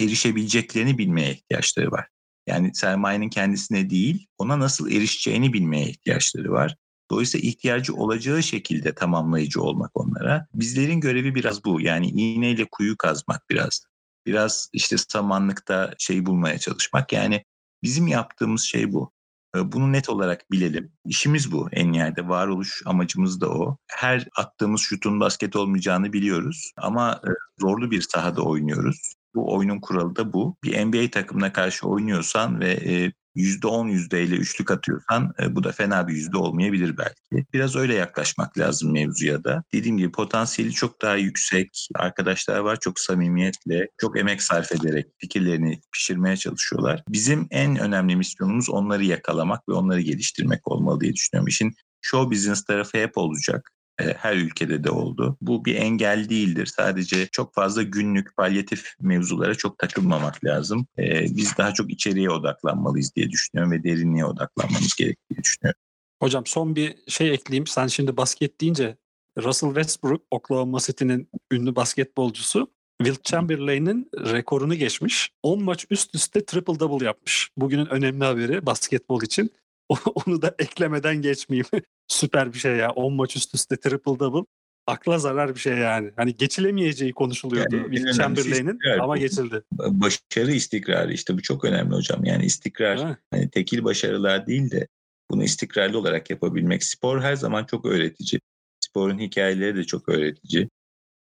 erişebileceklerini 0.00 0.98
bilmeye 0.98 1.32
ihtiyaçları 1.32 1.90
var. 1.90 2.08
Yani 2.46 2.74
sermayenin 2.74 3.28
kendisine 3.28 3.90
değil, 3.90 4.26
ona 4.38 4.58
nasıl 4.58 4.90
erişeceğini 4.90 5.52
bilmeye 5.52 5.88
ihtiyaçları 5.88 6.52
var. 6.52 6.76
Dolayısıyla 7.10 7.48
ihtiyacı 7.48 7.94
olacağı 7.94 8.42
şekilde 8.42 8.94
tamamlayıcı 8.94 9.62
olmak 9.62 9.90
onlara. 9.94 10.46
Bizlerin 10.54 11.00
görevi 11.00 11.34
biraz 11.34 11.64
bu. 11.64 11.80
Yani 11.80 12.08
iğneyle 12.08 12.64
kuyu 12.70 12.96
kazmak 12.96 13.50
biraz 13.50 13.86
biraz 14.26 14.70
işte 14.72 14.96
samanlıkta 14.98 15.94
şey 15.98 16.26
bulmaya 16.26 16.58
çalışmak. 16.58 17.12
Yani 17.12 17.44
bizim 17.82 18.06
yaptığımız 18.06 18.62
şey 18.62 18.92
bu. 18.92 19.12
Bunu 19.54 19.92
net 19.92 20.08
olarak 20.08 20.50
bilelim. 20.50 20.92
İşimiz 21.04 21.52
bu 21.52 21.68
en 21.72 21.92
yerde. 21.92 22.28
Varoluş 22.28 22.82
amacımız 22.86 23.40
da 23.40 23.50
o. 23.50 23.76
Her 23.86 24.28
attığımız 24.36 24.80
şutun 24.80 25.20
basket 25.20 25.56
olmayacağını 25.56 26.12
biliyoruz. 26.12 26.72
Ama 26.76 27.20
zorlu 27.60 27.90
bir 27.90 28.00
sahada 28.00 28.42
oynuyoruz. 28.42 29.15
Bu 29.36 29.54
oyunun 29.54 29.80
kuralı 29.80 30.16
da 30.16 30.32
bu. 30.32 30.56
Bir 30.64 30.86
NBA 30.86 31.10
takımına 31.10 31.52
karşı 31.52 31.88
oynuyorsan 31.88 32.60
ve 32.60 33.12
%10 33.36 33.90
yüzdeyle 33.90 34.34
üçlük 34.34 34.70
atıyorsan 34.70 35.34
e, 35.42 35.56
bu 35.56 35.64
da 35.64 35.72
fena 35.72 36.08
bir 36.08 36.14
yüzde 36.14 36.36
olmayabilir 36.36 36.98
belki. 36.98 37.46
Biraz 37.52 37.76
öyle 37.76 37.94
yaklaşmak 37.94 38.58
lazım 38.58 38.92
mevzuya 38.92 39.44
da. 39.44 39.64
Dediğim 39.72 39.98
gibi 39.98 40.12
potansiyeli 40.12 40.72
çok 40.72 41.02
daha 41.02 41.16
yüksek. 41.16 41.88
Arkadaşlar 41.94 42.58
var 42.58 42.80
çok 42.80 43.00
samimiyetle, 43.00 43.88
çok 43.98 44.18
emek 44.18 44.42
sarf 44.42 44.72
ederek 44.72 45.06
fikirlerini 45.18 45.80
pişirmeye 45.92 46.36
çalışıyorlar. 46.36 47.02
Bizim 47.08 47.46
en 47.50 47.76
önemli 47.76 48.16
misyonumuz 48.16 48.70
onları 48.70 49.04
yakalamak 49.04 49.68
ve 49.68 49.72
onları 49.72 50.00
geliştirmek 50.00 50.68
olmalı 50.68 51.00
diye 51.00 51.12
düşünüyorum. 51.12 51.48
İşin 51.48 51.74
show 52.00 52.30
business 52.30 52.64
tarafı 52.64 52.98
hep 52.98 53.18
olacak. 53.18 53.70
E, 54.00 54.04
her 54.04 54.36
ülkede 54.36 54.84
de 54.84 54.90
oldu. 54.90 55.36
Bu 55.40 55.64
bir 55.64 55.74
engel 55.74 56.28
değildir. 56.28 56.66
Sadece 56.66 57.26
çok 57.26 57.54
fazla 57.54 57.82
günlük 57.82 58.36
palyatif 58.36 58.94
mevzulara 59.00 59.54
çok 59.54 59.78
takılmamak 59.78 60.44
lazım. 60.44 60.86
E, 60.98 61.36
biz 61.36 61.56
daha 61.58 61.74
çok 61.74 61.90
içeriye 61.90 62.30
odaklanmalıyız 62.30 63.16
diye 63.16 63.30
düşünüyorum 63.30 63.72
ve 63.72 63.84
derinliğe 63.84 64.24
odaklanmamız 64.24 64.94
gerektiğini 64.94 65.44
düşünüyorum. 65.44 65.80
Hocam 66.22 66.46
son 66.46 66.76
bir 66.76 66.94
şey 67.08 67.34
ekleyeyim. 67.34 67.66
Sen 67.66 67.86
şimdi 67.86 68.16
basket 68.16 68.60
deyince 68.60 68.96
Russell 69.38 69.68
Westbrook 69.68 70.22
Oklahoma 70.30 70.78
City'nin 70.78 71.28
ünlü 71.52 71.76
basketbolcusu 71.76 72.70
Will 73.02 73.22
Chamberlain'in 73.22 74.10
rekorunu 74.14 74.74
geçmiş. 74.74 75.30
10 75.42 75.62
maç 75.62 75.86
üst 75.90 76.14
üste 76.14 76.44
triple 76.44 76.80
double 76.80 77.06
yapmış. 77.06 77.50
Bugünün 77.56 77.86
önemli 77.86 78.24
haberi 78.24 78.66
basketbol 78.66 79.22
için. 79.22 79.50
Onu 80.26 80.42
da 80.42 80.54
eklemeden 80.58 81.22
geçmeyeyim. 81.22 81.66
Süper 82.08 82.52
bir 82.52 82.58
şey 82.58 82.76
ya. 82.76 82.90
10 82.90 83.12
maç 83.12 83.36
üst 83.36 83.54
üste 83.54 83.76
triple 83.76 84.18
double. 84.18 84.46
Akla 84.86 85.18
zarar 85.18 85.54
bir 85.54 85.60
şey 85.60 85.76
yani. 85.76 86.10
Hani 86.16 86.36
geçilemeyeceği 86.36 87.12
konuşuluyordu 87.12 87.76
yani, 87.76 87.96
Will 87.96 88.12
Chamberlain'in 88.12 88.78
ama 89.00 89.18
geçildi. 89.18 89.62
Başarı 89.72 90.52
istikrarı 90.52 91.12
işte 91.12 91.34
bu 91.34 91.42
çok 91.42 91.64
önemli 91.64 91.94
hocam. 91.94 92.24
Yani 92.24 92.44
istikrar 92.44 93.16
hani 93.30 93.50
tekil 93.50 93.84
başarılar 93.84 94.46
değil 94.46 94.70
de 94.70 94.86
bunu 95.30 95.44
istikrarlı 95.44 95.98
olarak 95.98 96.30
yapabilmek. 96.30 96.84
Spor 96.84 97.20
her 97.20 97.36
zaman 97.36 97.64
çok 97.64 97.86
öğretici. 97.86 98.40
Sporun 98.80 99.18
hikayeleri 99.18 99.76
de 99.76 99.84
çok 99.84 100.08
öğretici. 100.08 100.68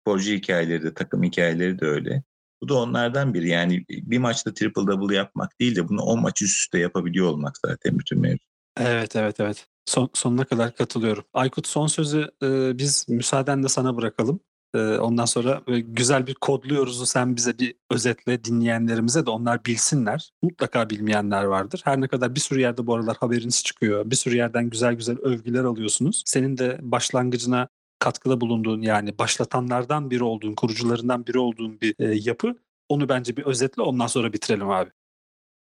Sporcu 0.02 0.32
hikayeleri 0.32 0.84
de, 0.84 0.94
takım 0.94 1.24
hikayeleri 1.24 1.80
de 1.80 1.86
öyle. 1.86 2.24
Bu 2.62 2.70
da 2.70 2.76
onlardan 2.76 3.34
biri. 3.34 3.50
Yani 3.50 3.86
bir 3.90 4.18
maçta 4.18 4.54
triple 4.54 4.88
double 4.88 5.16
yapmak 5.16 5.60
değil 5.60 5.76
de 5.76 5.90
bunu 5.90 6.02
10 6.02 6.22
maç 6.22 6.42
üst 6.42 6.58
üste 6.58 6.80
yapabiliyor 6.80 7.28
olmak 7.28 7.58
zaten 7.66 8.00
bütün 8.00 8.20
mevzu. 8.20 8.46
Evet 8.78 9.16
evet 9.16 9.40
evet. 9.40 9.68
Son, 9.86 10.10
sonuna 10.14 10.46
kadar 10.46 10.76
katılıyorum. 10.76 11.24
Aykut 11.34 11.68
son 11.68 11.88
sözü 11.88 12.32
e, 12.44 12.78
biz 12.78 13.06
müsaadenle 13.10 13.68
sana 13.68 13.98
bırakalım. 13.98 14.40
E, 14.74 14.80
ondan 14.80 15.26
sonra 15.26 15.62
e, 15.68 15.80
güzel 15.80 16.28
bir 16.28 16.34
kodluyoruzu 16.34 17.06
sen 17.06 17.36
bize 17.36 17.60
bir 17.60 17.76
özetle 17.92 18.44
dinleyenlerimize 18.44 19.26
de 19.26 19.30
onlar 19.30 19.66
bilsinler. 19.66 20.32
Mutlaka 20.42 20.90
bilmeyenler 20.90 21.44
vardır. 21.44 21.82
Her 21.84 22.02
ne 22.02 22.08
kadar 22.08 22.36
bir 22.36 22.40
sürü 22.40 22.62
yerde 22.62 22.88
bu 22.88 22.96
aralar 22.96 23.18
haberiniz 23.18 23.64
çıkıyor. 23.64 24.12
Bir 24.12 24.16
sürü 24.16 24.36
yerden 24.36 24.70
güzel 24.70 24.94
güzel 24.94 25.18
övgüler 25.18 25.64
alıyorsunuz. 25.64 26.24
Senin 26.26 26.58
de 26.58 26.80
başlangıcına 26.82 27.68
katkıda 28.02 28.42
bulunduğun 28.42 28.82
yani 28.82 29.18
başlatanlardan 29.18 30.12
biri 30.12 30.24
olduğun, 30.24 30.56
kurucularından 30.56 31.28
biri 31.28 31.40
olduğun 31.40 31.82
bir 31.82 31.96
e, 32.00 32.16
yapı. 32.24 32.56
Onu 32.90 33.10
bence 33.10 33.38
bir 33.38 33.44
özetle 33.44 33.82
ondan 33.82 34.08
sonra 34.08 34.34
bitirelim 34.34 34.70
abi. 34.70 34.90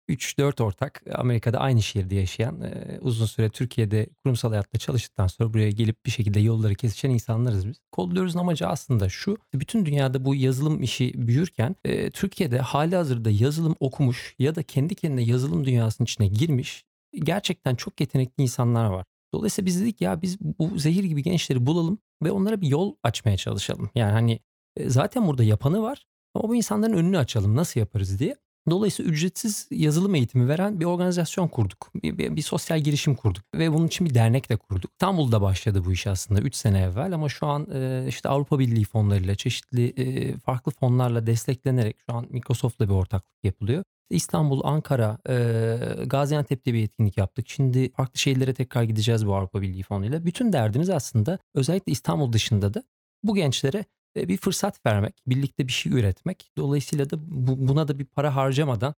3-4 0.08 0.62
ortak 0.62 1.02
Amerika'da 1.14 1.58
aynı 1.58 1.82
şehirde 1.82 2.14
yaşayan 2.14 2.60
e, 2.60 2.98
uzun 3.00 3.26
süre 3.26 3.50
Türkiye'de 3.50 4.06
kurumsal 4.22 4.50
hayatta 4.50 4.78
çalıştıktan 4.78 5.26
sonra 5.26 5.54
buraya 5.54 5.70
gelip 5.70 6.06
bir 6.06 6.10
şekilde 6.10 6.40
yolları 6.40 6.74
kesişen 6.74 7.10
insanlarız 7.10 7.68
biz. 7.68 7.76
Kodluyoruz'un 7.92 8.38
amacı 8.38 8.66
aslında 8.66 9.08
şu 9.08 9.38
bütün 9.54 9.86
dünyada 9.86 10.24
bu 10.24 10.34
yazılım 10.34 10.82
işi 10.82 11.12
büyürken 11.14 11.76
e, 11.84 12.10
Türkiye'de 12.10 12.58
hali 12.58 12.96
hazırda 12.96 13.30
yazılım 13.30 13.76
okumuş 13.80 14.34
ya 14.38 14.54
da 14.54 14.62
kendi 14.62 14.94
kendine 14.94 15.22
yazılım 15.22 15.64
dünyasının 15.64 16.04
içine 16.04 16.26
girmiş 16.26 16.84
gerçekten 17.14 17.74
çok 17.74 18.00
yetenekli 18.00 18.42
insanlar 18.42 18.86
var. 18.86 19.04
Dolayısıyla 19.34 19.66
biz 19.66 19.80
dedik 19.80 20.00
ya 20.00 20.22
biz 20.22 20.40
bu 20.40 20.78
zehir 20.78 21.04
gibi 21.04 21.22
gençleri 21.22 21.66
bulalım 21.66 21.98
ve 22.22 22.30
onlara 22.30 22.60
bir 22.60 22.68
yol 22.68 22.94
açmaya 23.02 23.36
çalışalım. 23.36 23.90
Yani 23.94 24.12
hani 24.12 24.40
e, 24.76 24.90
zaten 24.90 25.26
burada 25.26 25.44
yapanı 25.44 25.82
var 25.82 26.06
ama 26.34 26.48
bu 26.48 26.56
insanların 26.56 26.92
önünü 26.92 27.18
açalım 27.18 27.56
nasıl 27.56 27.80
yaparız 27.80 28.18
diye. 28.18 28.36
Dolayısıyla 28.70 29.12
ücretsiz 29.12 29.68
yazılım 29.70 30.14
eğitimi 30.14 30.48
veren 30.48 30.80
bir 30.80 30.84
organizasyon 30.84 31.48
kurduk. 31.48 31.90
Bir, 31.94 32.18
bir, 32.18 32.36
bir 32.36 32.42
sosyal 32.42 32.80
girişim 32.80 33.14
kurduk 33.14 33.44
ve 33.54 33.72
bunun 33.72 33.86
için 33.86 34.06
bir 34.06 34.14
dernek 34.14 34.50
de 34.50 34.56
kurduk. 34.56 34.90
İstanbul'da 34.90 35.42
başladı 35.42 35.84
bu 35.84 35.92
iş 35.92 36.06
aslında 36.06 36.40
3 36.40 36.54
sene 36.54 36.80
evvel 36.80 37.14
ama 37.14 37.28
şu 37.28 37.46
an 37.46 37.66
e, 37.74 38.04
işte 38.08 38.28
Avrupa 38.28 38.58
Birliği 38.58 38.84
fonlarıyla 38.84 39.34
çeşitli 39.34 39.92
e, 39.96 40.36
farklı 40.36 40.72
fonlarla 40.72 41.26
desteklenerek 41.26 41.96
şu 42.06 42.16
an 42.16 42.26
Microsoft'la 42.30 42.88
bir 42.88 42.94
ortaklık 42.94 43.44
yapılıyor. 43.44 43.84
İstanbul, 44.10 44.60
Ankara, 44.64 45.18
e, 45.28 46.04
Gaziantep'te 46.06 46.74
bir 46.74 46.84
etkinlik 46.84 47.16
yaptık. 47.16 47.48
Şimdi 47.48 47.92
farklı 47.92 48.18
şehirlere 48.20 48.54
tekrar 48.54 48.82
gideceğiz 48.82 49.26
bu 49.26 49.34
Avrupa 49.34 49.62
Birliği 49.62 49.82
fonuyla. 49.82 50.26
Bütün 50.26 50.52
derdimiz 50.52 50.90
aslında 50.90 51.38
özellikle 51.54 51.92
İstanbul 51.92 52.32
dışında 52.32 52.74
da 52.74 52.82
bu 53.22 53.34
gençlere 53.34 53.84
bir 54.16 54.36
fırsat 54.36 54.86
vermek, 54.86 55.14
birlikte 55.26 55.68
bir 55.68 55.72
şey 55.72 55.92
üretmek. 55.92 56.50
Dolayısıyla 56.56 57.10
da 57.10 57.16
bu, 57.20 57.68
buna 57.68 57.88
da 57.88 57.98
bir 57.98 58.04
para 58.04 58.36
harcamadan 58.36 58.94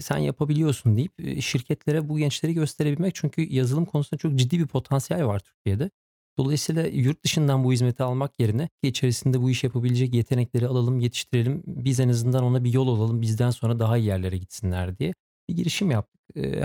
sen 0.00 0.18
yapabiliyorsun 0.18 0.96
deyip 0.96 1.42
şirketlere 1.42 2.08
bu 2.08 2.18
gençleri 2.18 2.54
gösterebilmek. 2.54 3.14
Çünkü 3.14 3.42
yazılım 3.42 3.84
konusunda 3.84 4.18
çok 4.18 4.34
ciddi 4.34 4.58
bir 4.58 4.66
potansiyel 4.66 5.26
var 5.26 5.40
Türkiye'de. 5.40 5.90
Dolayısıyla 6.38 6.86
yurt 6.86 7.24
dışından 7.24 7.64
bu 7.64 7.72
hizmeti 7.72 8.02
almak 8.02 8.40
yerine 8.40 8.68
içerisinde 8.82 9.42
bu 9.42 9.50
iş 9.50 9.64
yapabilecek 9.64 10.14
yetenekleri 10.14 10.66
alalım, 10.66 11.00
yetiştirelim. 11.00 11.62
Biz 11.66 12.00
en 12.00 12.08
azından 12.08 12.44
ona 12.44 12.64
bir 12.64 12.72
yol 12.72 12.88
olalım 12.88 13.22
bizden 13.22 13.50
sonra 13.50 13.78
daha 13.78 13.98
iyi 13.98 14.06
yerlere 14.06 14.36
gitsinler 14.36 14.98
diye 14.98 15.14
bir 15.48 15.56
girişim 15.56 15.90
yaptık. 15.90 16.20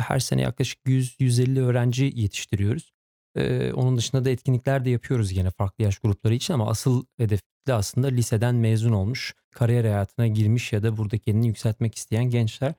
Her 0.07 0.19
sene 0.19 0.41
yaklaşık 0.41 0.79
100-150 0.85 1.59
öğrenci 1.61 2.11
yetiştiriyoruz. 2.15 2.91
Onun 3.73 3.97
dışında 3.97 4.25
da 4.25 4.29
etkinlikler 4.29 4.85
de 4.85 4.89
yapıyoruz 4.89 5.31
yine 5.31 5.49
farklı 5.49 5.83
yaş 5.83 5.99
grupları 5.99 6.35
için 6.35 6.53
ama 6.53 6.69
asıl 6.69 7.05
hedef 7.17 7.41
de 7.67 7.73
aslında 7.73 8.07
liseden 8.07 8.55
mezun 8.55 8.91
olmuş, 8.91 9.33
kariyer 9.51 9.83
hayatına 9.83 10.27
girmiş 10.27 10.73
ya 10.73 10.83
da 10.83 10.97
burada 10.97 11.17
kendini 11.17 11.47
yükseltmek 11.47 11.95
isteyen 11.95 12.29
gençler. 12.29 12.73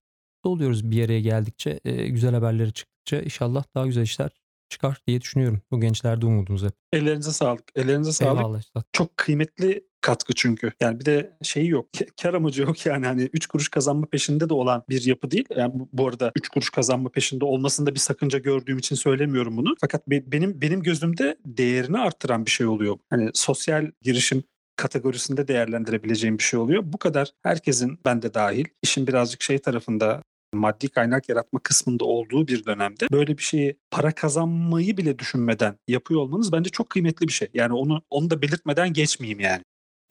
Oluyoruz 0.44 0.90
bir 0.90 1.04
araya 1.04 1.20
geldikçe, 1.20 1.80
güzel 2.08 2.34
haberleri 2.34 2.72
çıktıkça 2.72 3.20
inşallah 3.20 3.64
daha 3.74 3.86
güzel 3.86 4.02
işler 4.02 4.30
çıkar 4.70 5.02
diye 5.06 5.20
düşünüyorum. 5.20 5.60
Bu 5.70 5.80
gençlerde 5.80 6.26
umudumuz 6.26 6.64
hep. 6.64 6.72
Ellerinize 6.92 7.32
sağlık. 7.32 7.64
Ellerinize 7.74 8.12
sağlık. 8.12 8.40
Eyvallah. 8.40 8.62
Çok 8.92 9.16
kıymetli 9.16 9.84
katkı 10.00 10.32
çünkü. 10.34 10.72
Yani 10.80 11.00
bir 11.00 11.04
de 11.04 11.36
şeyi 11.42 11.68
yok. 11.68 11.88
Kar 12.22 12.34
amacı 12.34 12.62
yok 12.62 12.86
yani. 12.86 13.06
Hani 13.06 13.22
3 13.22 13.46
kuruş 13.46 13.68
kazanma 13.68 14.06
peşinde 14.06 14.48
de 14.48 14.54
olan 14.54 14.82
bir 14.88 15.06
yapı 15.06 15.30
değil. 15.30 15.44
Yani 15.56 15.72
bu 15.92 16.08
arada 16.08 16.32
3 16.36 16.48
kuruş 16.48 16.70
kazanma 16.70 17.08
peşinde 17.08 17.44
olmasında 17.44 17.94
bir 17.94 18.00
sakınca 18.00 18.38
gördüğüm 18.38 18.78
için 18.78 18.96
söylemiyorum 18.96 19.56
bunu. 19.56 19.74
Fakat 19.80 20.08
benim 20.08 20.60
benim 20.60 20.82
gözümde 20.82 21.36
değerini 21.46 21.98
arttıran 21.98 22.46
bir 22.46 22.50
şey 22.50 22.66
oluyor. 22.66 22.98
Hani 23.10 23.30
sosyal 23.34 23.90
girişim 24.02 24.42
kategorisinde 24.76 25.48
değerlendirebileceğim 25.48 26.38
bir 26.38 26.42
şey 26.42 26.60
oluyor. 26.60 26.82
Bu 26.86 26.98
kadar 26.98 27.30
herkesin 27.42 27.98
ben 28.04 28.22
de 28.22 28.34
dahil 28.34 28.64
işin 28.82 29.06
birazcık 29.06 29.42
şey 29.42 29.58
tarafında 29.58 30.22
maddi 30.54 30.88
kaynak 30.88 31.28
yaratma 31.28 31.60
kısmında 31.62 32.04
olduğu 32.04 32.48
bir 32.48 32.64
dönemde 32.64 33.06
böyle 33.12 33.38
bir 33.38 33.42
şeyi 33.42 33.76
para 33.90 34.12
kazanmayı 34.12 34.96
bile 34.96 35.18
düşünmeden 35.18 35.78
yapıyor 35.88 36.20
olmanız 36.20 36.52
bence 36.52 36.70
çok 36.70 36.90
kıymetli 36.90 37.28
bir 37.28 37.32
şey. 37.32 37.48
Yani 37.54 37.72
onu 37.72 38.02
onu 38.10 38.30
da 38.30 38.42
belirtmeden 38.42 38.92
geçmeyeyim 38.92 39.40
yani. 39.40 39.62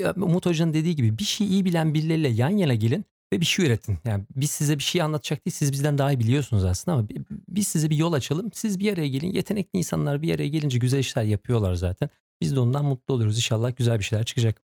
Ya 0.01 0.13
Umut 0.15 0.45
Hoca'nın 0.45 0.73
dediği 0.73 0.95
gibi 0.95 1.17
bir 1.17 1.23
şey 1.23 1.47
iyi 1.47 1.65
bilen 1.65 1.93
birileriyle 1.93 2.29
yan 2.29 2.49
yana 2.49 2.75
gelin 2.75 3.05
ve 3.33 3.41
bir 3.41 3.45
şey 3.45 3.65
üretin. 3.65 3.97
Yani 4.05 4.23
biz 4.35 4.51
size 4.51 4.77
bir 4.77 4.83
şey 4.83 5.01
anlatacak 5.01 5.45
değil 5.45 5.53
siz 5.53 5.71
bizden 5.71 5.97
daha 5.97 6.11
iyi 6.11 6.19
biliyorsunuz 6.19 6.65
aslında 6.65 6.97
ama 6.97 7.07
biz 7.49 7.67
size 7.67 7.89
bir 7.89 7.97
yol 7.97 8.13
açalım. 8.13 8.51
Siz 8.53 8.79
bir 8.79 8.93
araya 8.93 9.07
gelin. 9.07 9.33
Yetenekli 9.33 9.77
insanlar 9.77 10.21
bir 10.21 10.35
araya 10.35 10.47
gelince 10.47 10.77
güzel 10.77 10.99
işler 10.99 11.23
yapıyorlar 11.23 11.73
zaten. 11.73 12.09
Biz 12.41 12.55
de 12.55 12.59
ondan 12.59 12.85
mutlu 12.85 13.13
oluyoruz. 13.13 13.35
İnşallah 13.35 13.75
güzel 13.75 13.99
bir 13.99 14.03
şeyler 14.03 14.25
çıkacak. 14.25 14.61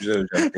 Güzel 0.00 0.22
hocam. 0.22 0.50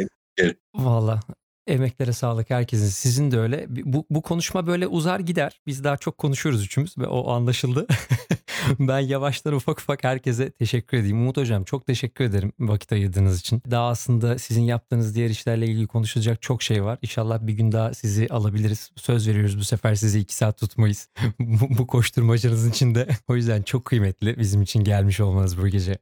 Valla 0.75 1.21
emeklere 1.67 2.13
sağlık 2.13 2.51
herkesin. 2.51 2.87
Sizin 2.87 3.31
de 3.31 3.39
öyle. 3.39 3.67
Bu, 3.69 4.07
bu 4.11 4.23
konuşma 4.23 4.67
böyle 4.67 4.87
uzar 4.87 5.21
gider. 5.21 5.61
Biz 5.67 5.85
daha 5.85 5.97
çok 5.97 6.19
konuşuyoruz 6.19 6.65
üçümüz 6.65 6.99
ve 6.99 7.07
o 7.07 7.31
anlaşıldı. 7.31 7.87
ben 8.79 8.99
yavaştan 8.99 9.55
ufak 9.55 9.79
ufak 9.79 10.05
herkese 10.05 10.51
teşekkür 10.51 10.97
edeyim. 10.97 11.21
Umut 11.21 11.37
Hocam 11.37 11.65
çok 11.65 11.87
teşekkür 11.87 12.25
ederim 12.25 12.53
vakit 12.61 12.93
ayırdığınız 12.93 13.41
için. 13.41 13.63
Daha 13.71 13.89
aslında 13.89 14.39
sizin 14.39 14.63
yaptığınız 14.63 15.15
diğer 15.15 15.31
işlerle 15.31 15.67
ilgili 15.67 15.87
konuşulacak 15.87 16.43
çok 16.43 16.63
şey 16.63 16.85
var. 16.85 16.99
İnşallah 17.03 17.47
bir 17.47 17.53
gün 17.53 17.73
daha 17.73 17.95
sizi 17.95 18.27
alabiliriz. 18.31 18.91
Söz 18.97 19.29
veriyoruz 19.29 19.59
bu 19.59 19.65
sefer 19.65 19.95
sizi 19.95 20.19
iki 20.21 20.35
saat 20.35 20.59
tutmayız. 20.59 21.09
bu, 21.39 21.79
bu 21.79 21.87
koşturmacanızın 21.87 22.71
içinde. 22.71 23.09
O 23.29 23.37
yüzden 23.37 23.63
çok 23.63 23.85
kıymetli 23.85 24.39
bizim 24.39 24.63
için 24.63 24.85
gelmiş 24.85 25.21
olmanız 25.21 25.59
bu 25.59 25.69
gece. 25.69 25.99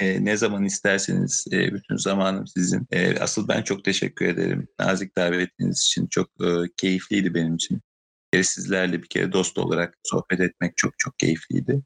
E, 0.00 0.24
ne 0.24 0.36
zaman 0.36 0.64
isterseniz 0.64 1.44
e, 1.52 1.74
bütün 1.74 1.96
zamanım 1.96 2.46
sizin. 2.46 2.86
E, 2.90 3.18
asıl 3.18 3.48
ben 3.48 3.62
çok 3.62 3.84
teşekkür 3.84 4.26
ederim. 4.26 4.68
Nazik 4.80 5.16
davetiniz 5.16 5.80
için 5.80 6.06
çok 6.06 6.28
e, 6.40 6.46
keyifliydi 6.76 7.34
benim 7.34 7.54
için. 7.54 7.80
E, 8.32 8.42
sizlerle 8.42 9.02
bir 9.02 9.08
kere 9.08 9.32
dost 9.32 9.58
olarak 9.58 9.98
sohbet 10.02 10.40
etmek 10.40 10.76
çok 10.76 10.98
çok 10.98 11.18
keyifliydi. 11.18 11.82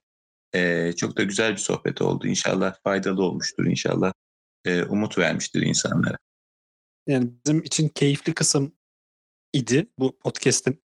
E, 0.54 0.92
çok 0.92 1.16
da 1.16 1.22
güzel 1.22 1.52
bir 1.52 1.56
sohbet 1.56 2.02
oldu. 2.02 2.26
İnşallah 2.26 2.74
faydalı 2.84 3.22
olmuştur. 3.22 3.66
İnşallah 3.66 4.12
e, 4.64 4.82
umut 4.82 5.18
vermiştir 5.18 5.62
insanlara. 5.62 6.16
Yani 7.06 7.30
bizim 7.46 7.62
için 7.62 7.88
keyifli 7.88 8.34
kısım 8.34 8.72
idi 9.52 9.86
bu 9.98 10.18
podcast'in 10.18 10.82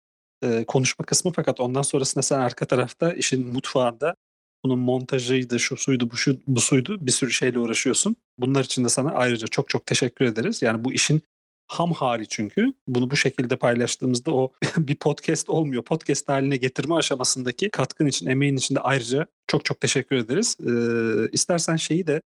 e, 0.44 0.66
konuşma 0.66 1.06
kısmı 1.06 1.32
fakat 1.32 1.60
ondan 1.60 1.82
sonrasında 1.82 2.24
sen 2.24 2.40
arka 2.40 2.66
tarafta 2.66 3.14
işin 3.14 3.48
mutfağında 3.48 4.16
bunun 4.64 4.80
montajıydı, 4.80 5.60
şu 5.60 5.78
suydu, 5.78 6.12
bu, 6.12 6.18
şu, 6.18 6.40
bu 6.48 6.62
suydu 6.62 6.98
bir 7.02 7.12
sürü 7.12 7.32
şeyle 7.32 7.60
uğraşıyorsun. 7.60 8.16
Bunlar 8.38 8.64
için 8.64 8.84
de 8.84 8.90
sana 8.90 9.12
ayrıca 9.12 9.48
çok 9.48 9.70
çok 9.70 9.86
teşekkür 9.86 10.26
ederiz. 10.26 10.62
Yani 10.62 10.84
bu 10.84 10.94
işin 10.94 11.22
ham 11.68 11.92
hali 11.94 12.28
çünkü. 12.28 12.74
Bunu 12.88 13.12
bu 13.12 13.18
şekilde 13.18 13.56
paylaştığımızda 13.56 14.36
o 14.36 14.52
bir 14.78 14.96
podcast 14.96 15.50
olmuyor. 15.50 15.84
Podcast 15.84 16.30
haline 16.30 16.58
getirme 16.58 16.96
aşamasındaki 16.96 17.70
katkın 17.70 18.06
için, 18.06 18.28
emeğin 18.28 18.58
için 18.58 18.76
de 18.76 18.80
ayrıca 18.80 19.26
çok 19.48 19.66
çok 19.66 19.82
teşekkür 19.82 20.16
ederiz. 20.16 20.58
Ee, 20.68 21.30
istersen 21.32 21.76
şeyi 21.76 22.08
de 22.08 22.22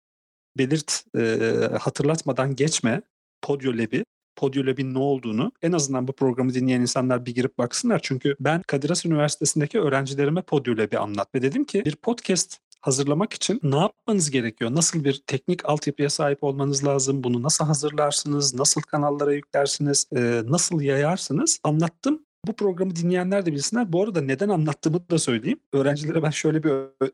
belirt, 0.57 1.03
e, 1.17 1.49
hatırlatmadan 1.79 2.55
geçme. 2.55 3.01
Podio 3.41 3.73
Lab'i 3.73 4.03
Podyolab'in 4.35 4.93
ne 4.93 4.99
olduğunu 4.99 5.51
en 5.61 5.71
azından 5.71 6.07
bu 6.07 6.11
programı 6.11 6.53
dinleyen 6.53 6.81
insanlar 6.81 7.25
bir 7.25 7.35
girip 7.35 7.57
baksınlar. 7.57 7.99
Çünkü 8.03 8.35
ben 8.39 8.61
Kadir 8.61 8.89
Has 8.89 9.05
Üniversitesi'ndeki 9.05 9.79
öğrencilerime 9.79 10.41
Podyolab'i 10.41 10.99
anlat 10.99 11.35
ve 11.35 11.41
dedim 11.41 11.63
ki 11.63 11.85
bir 11.85 11.95
podcast 11.95 12.57
hazırlamak 12.81 13.33
için 13.33 13.59
ne 13.63 13.77
yapmanız 13.77 14.31
gerekiyor? 14.31 14.75
Nasıl 14.75 15.03
bir 15.03 15.23
teknik 15.27 15.65
altyapıya 15.65 16.09
sahip 16.09 16.43
olmanız 16.43 16.85
lazım? 16.85 17.23
Bunu 17.23 17.43
nasıl 17.43 17.65
hazırlarsınız? 17.65 18.53
Nasıl 18.53 18.81
kanallara 18.81 19.33
yüklersiniz? 19.33 20.07
E, 20.15 20.41
nasıl 20.45 20.81
yayarsınız? 20.81 21.59
Anlattım. 21.63 22.25
Bu 22.47 22.53
programı 22.53 22.95
dinleyenler 22.95 23.45
de 23.45 23.51
bilsinler. 23.51 23.93
Bu 23.93 24.03
arada 24.03 24.21
neden 24.21 24.49
anlattığımı 24.49 25.09
da 25.09 25.19
söyleyeyim. 25.19 25.59
Öğrencilere 25.73 26.23
ben 26.23 26.29
şöyle 26.29 26.63
bir 26.63 26.71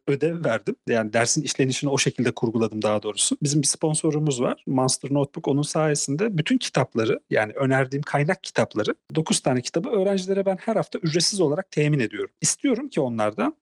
ödev 0.08 0.46
verdim. 0.46 0.76
Yani 0.88 1.14
dersin 1.14 1.42
işlenişini 1.42 1.90
o 1.90 1.98
şekilde 1.98 2.32
kurguladım 2.32 2.82
daha 2.82 3.04
doğrusu. 3.04 3.38
Bizim 3.44 3.62
bir 3.62 3.68
sponsorumuz 3.68 4.42
var. 4.42 4.64
Monster 4.68 5.14
Notebook. 5.14 5.48
Onun 5.48 5.62
sayesinde 5.62 6.38
bütün 6.38 6.58
kitapları 6.58 7.20
yani 7.30 7.54
önerdiğim 7.54 8.04
kaynak 8.04 8.44
kitapları 8.44 8.96
9 9.16 9.40
tane 9.40 9.62
kitabı 9.62 9.90
öğrencilere 9.90 10.46
ben 10.46 10.58
her 10.62 10.76
hafta 10.76 11.00
ücretsiz 11.00 11.42
olarak 11.42 11.72
temin 11.72 12.00
ediyorum. 12.00 12.32
İstiyorum 12.42 12.90
ki 12.90 13.02
onlardan 13.02 13.56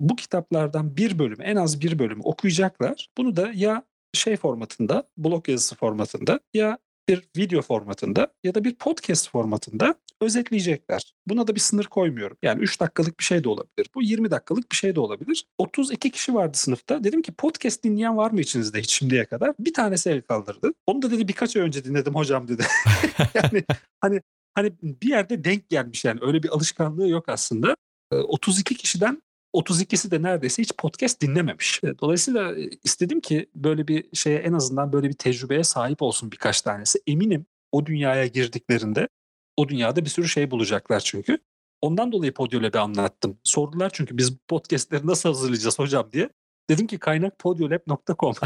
bu 0.00 0.16
kitaplardan 0.16 0.96
bir 0.96 1.18
bölümü 1.18 1.42
en 1.44 1.56
az 1.56 1.80
bir 1.80 1.98
bölümü 1.98 2.22
okuyacaklar. 2.24 3.08
Bunu 3.18 3.36
da 3.36 3.50
ya 3.54 3.82
şey 4.12 4.36
formatında, 4.36 5.08
blog 5.16 5.48
yazısı 5.48 5.76
formatında 5.76 6.40
ya 6.54 6.78
bir 7.08 7.28
video 7.36 7.62
formatında 7.62 8.32
ya 8.44 8.54
da 8.54 8.64
bir 8.64 8.74
podcast 8.74 9.30
formatında 9.30 9.94
özetleyecekler. 10.22 11.14
Buna 11.26 11.46
da 11.46 11.54
bir 11.54 11.60
sınır 11.60 11.84
koymuyorum. 11.84 12.36
Yani 12.42 12.62
3 12.62 12.80
dakikalık 12.80 13.18
bir 13.18 13.24
şey 13.24 13.44
de 13.44 13.48
olabilir. 13.48 13.86
Bu 13.94 14.02
20 14.02 14.30
dakikalık 14.30 14.72
bir 14.72 14.76
şey 14.76 14.94
de 14.94 15.00
olabilir. 15.00 15.44
32 15.58 16.10
kişi 16.10 16.34
vardı 16.34 16.58
sınıfta. 16.58 17.04
Dedim 17.04 17.22
ki 17.22 17.32
podcast 17.32 17.84
dinleyen 17.84 18.16
var 18.16 18.30
mı 18.30 18.40
içinizde 18.40 18.80
hiç 18.80 18.92
şimdiye 18.92 19.24
kadar? 19.24 19.54
Bir 19.58 19.74
tanesi 19.74 20.10
el 20.10 20.22
kaldırdı. 20.22 20.72
Onu 20.86 21.02
da 21.02 21.10
dedi 21.10 21.28
birkaç 21.28 21.56
ay 21.56 21.62
önce 21.62 21.84
dinledim 21.84 22.14
hocam 22.14 22.48
dedi. 22.48 22.62
yani 23.34 23.64
hani 24.00 24.20
hani 24.54 24.72
bir 24.82 25.08
yerde 25.08 25.44
denk 25.44 25.68
gelmiş 25.68 26.04
yani 26.04 26.20
öyle 26.22 26.42
bir 26.42 26.48
alışkanlığı 26.48 27.08
yok 27.08 27.28
aslında. 27.28 27.76
32 28.12 28.76
kişiden 28.76 29.22
32'si 29.54 30.10
de 30.10 30.22
neredeyse 30.22 30.62
hiç 30.62 30.72
podcast 30.78 31.20
dinlememiş. 31.20 31.80
Dolayısıyla 32.00 32.54
istedim 32.84 33.20
ki 33.20 33.46
böyle 33.54 33.88
bir 33.88 34.04
şeye 34.12 34.38
en 34.38 34.52
azından 34.52 34.92
böyle 34.92 35.08
bir 35.08 35.14
tecrübeye 35.14 35.64
sahip 35.64 36.02
olsun 36.02 36.32
birkaç 36.32 36.62
tanesi. 36.62 36.98
Eminim 37.06 37.46
o 37.72 37.86
dünyaya 37.86 38.26
girdiklerinde 38.26 39.08
o 39.56 39.68
dünyada 39.68 40.04
bir 40.04 40.10
sürü 40.10 40.28
şey 40.28 40.50
bulacaklar 40.50 41.00
çünkü. 41.00 41.38
Ondan 41.80 42.12
dolayı 42.12 42.34
Podyolab'i 42.34 42.78
anlattım. 42.78 43.38
Sordular 43.44 43.90
çünkü 43.94 44.18
biz 44.18 44.36
podcastleri 44.48 45.06
nasıl 45.06 45.28
hazırlayacağız 45.28 45.78
hocam 45.78 46.12
diye. 46.12 46.30
Dedim 46.70 46.86
ki 46.86 46.98
kaynak 46.98 47.38
podyolab.com. 47.38 48.34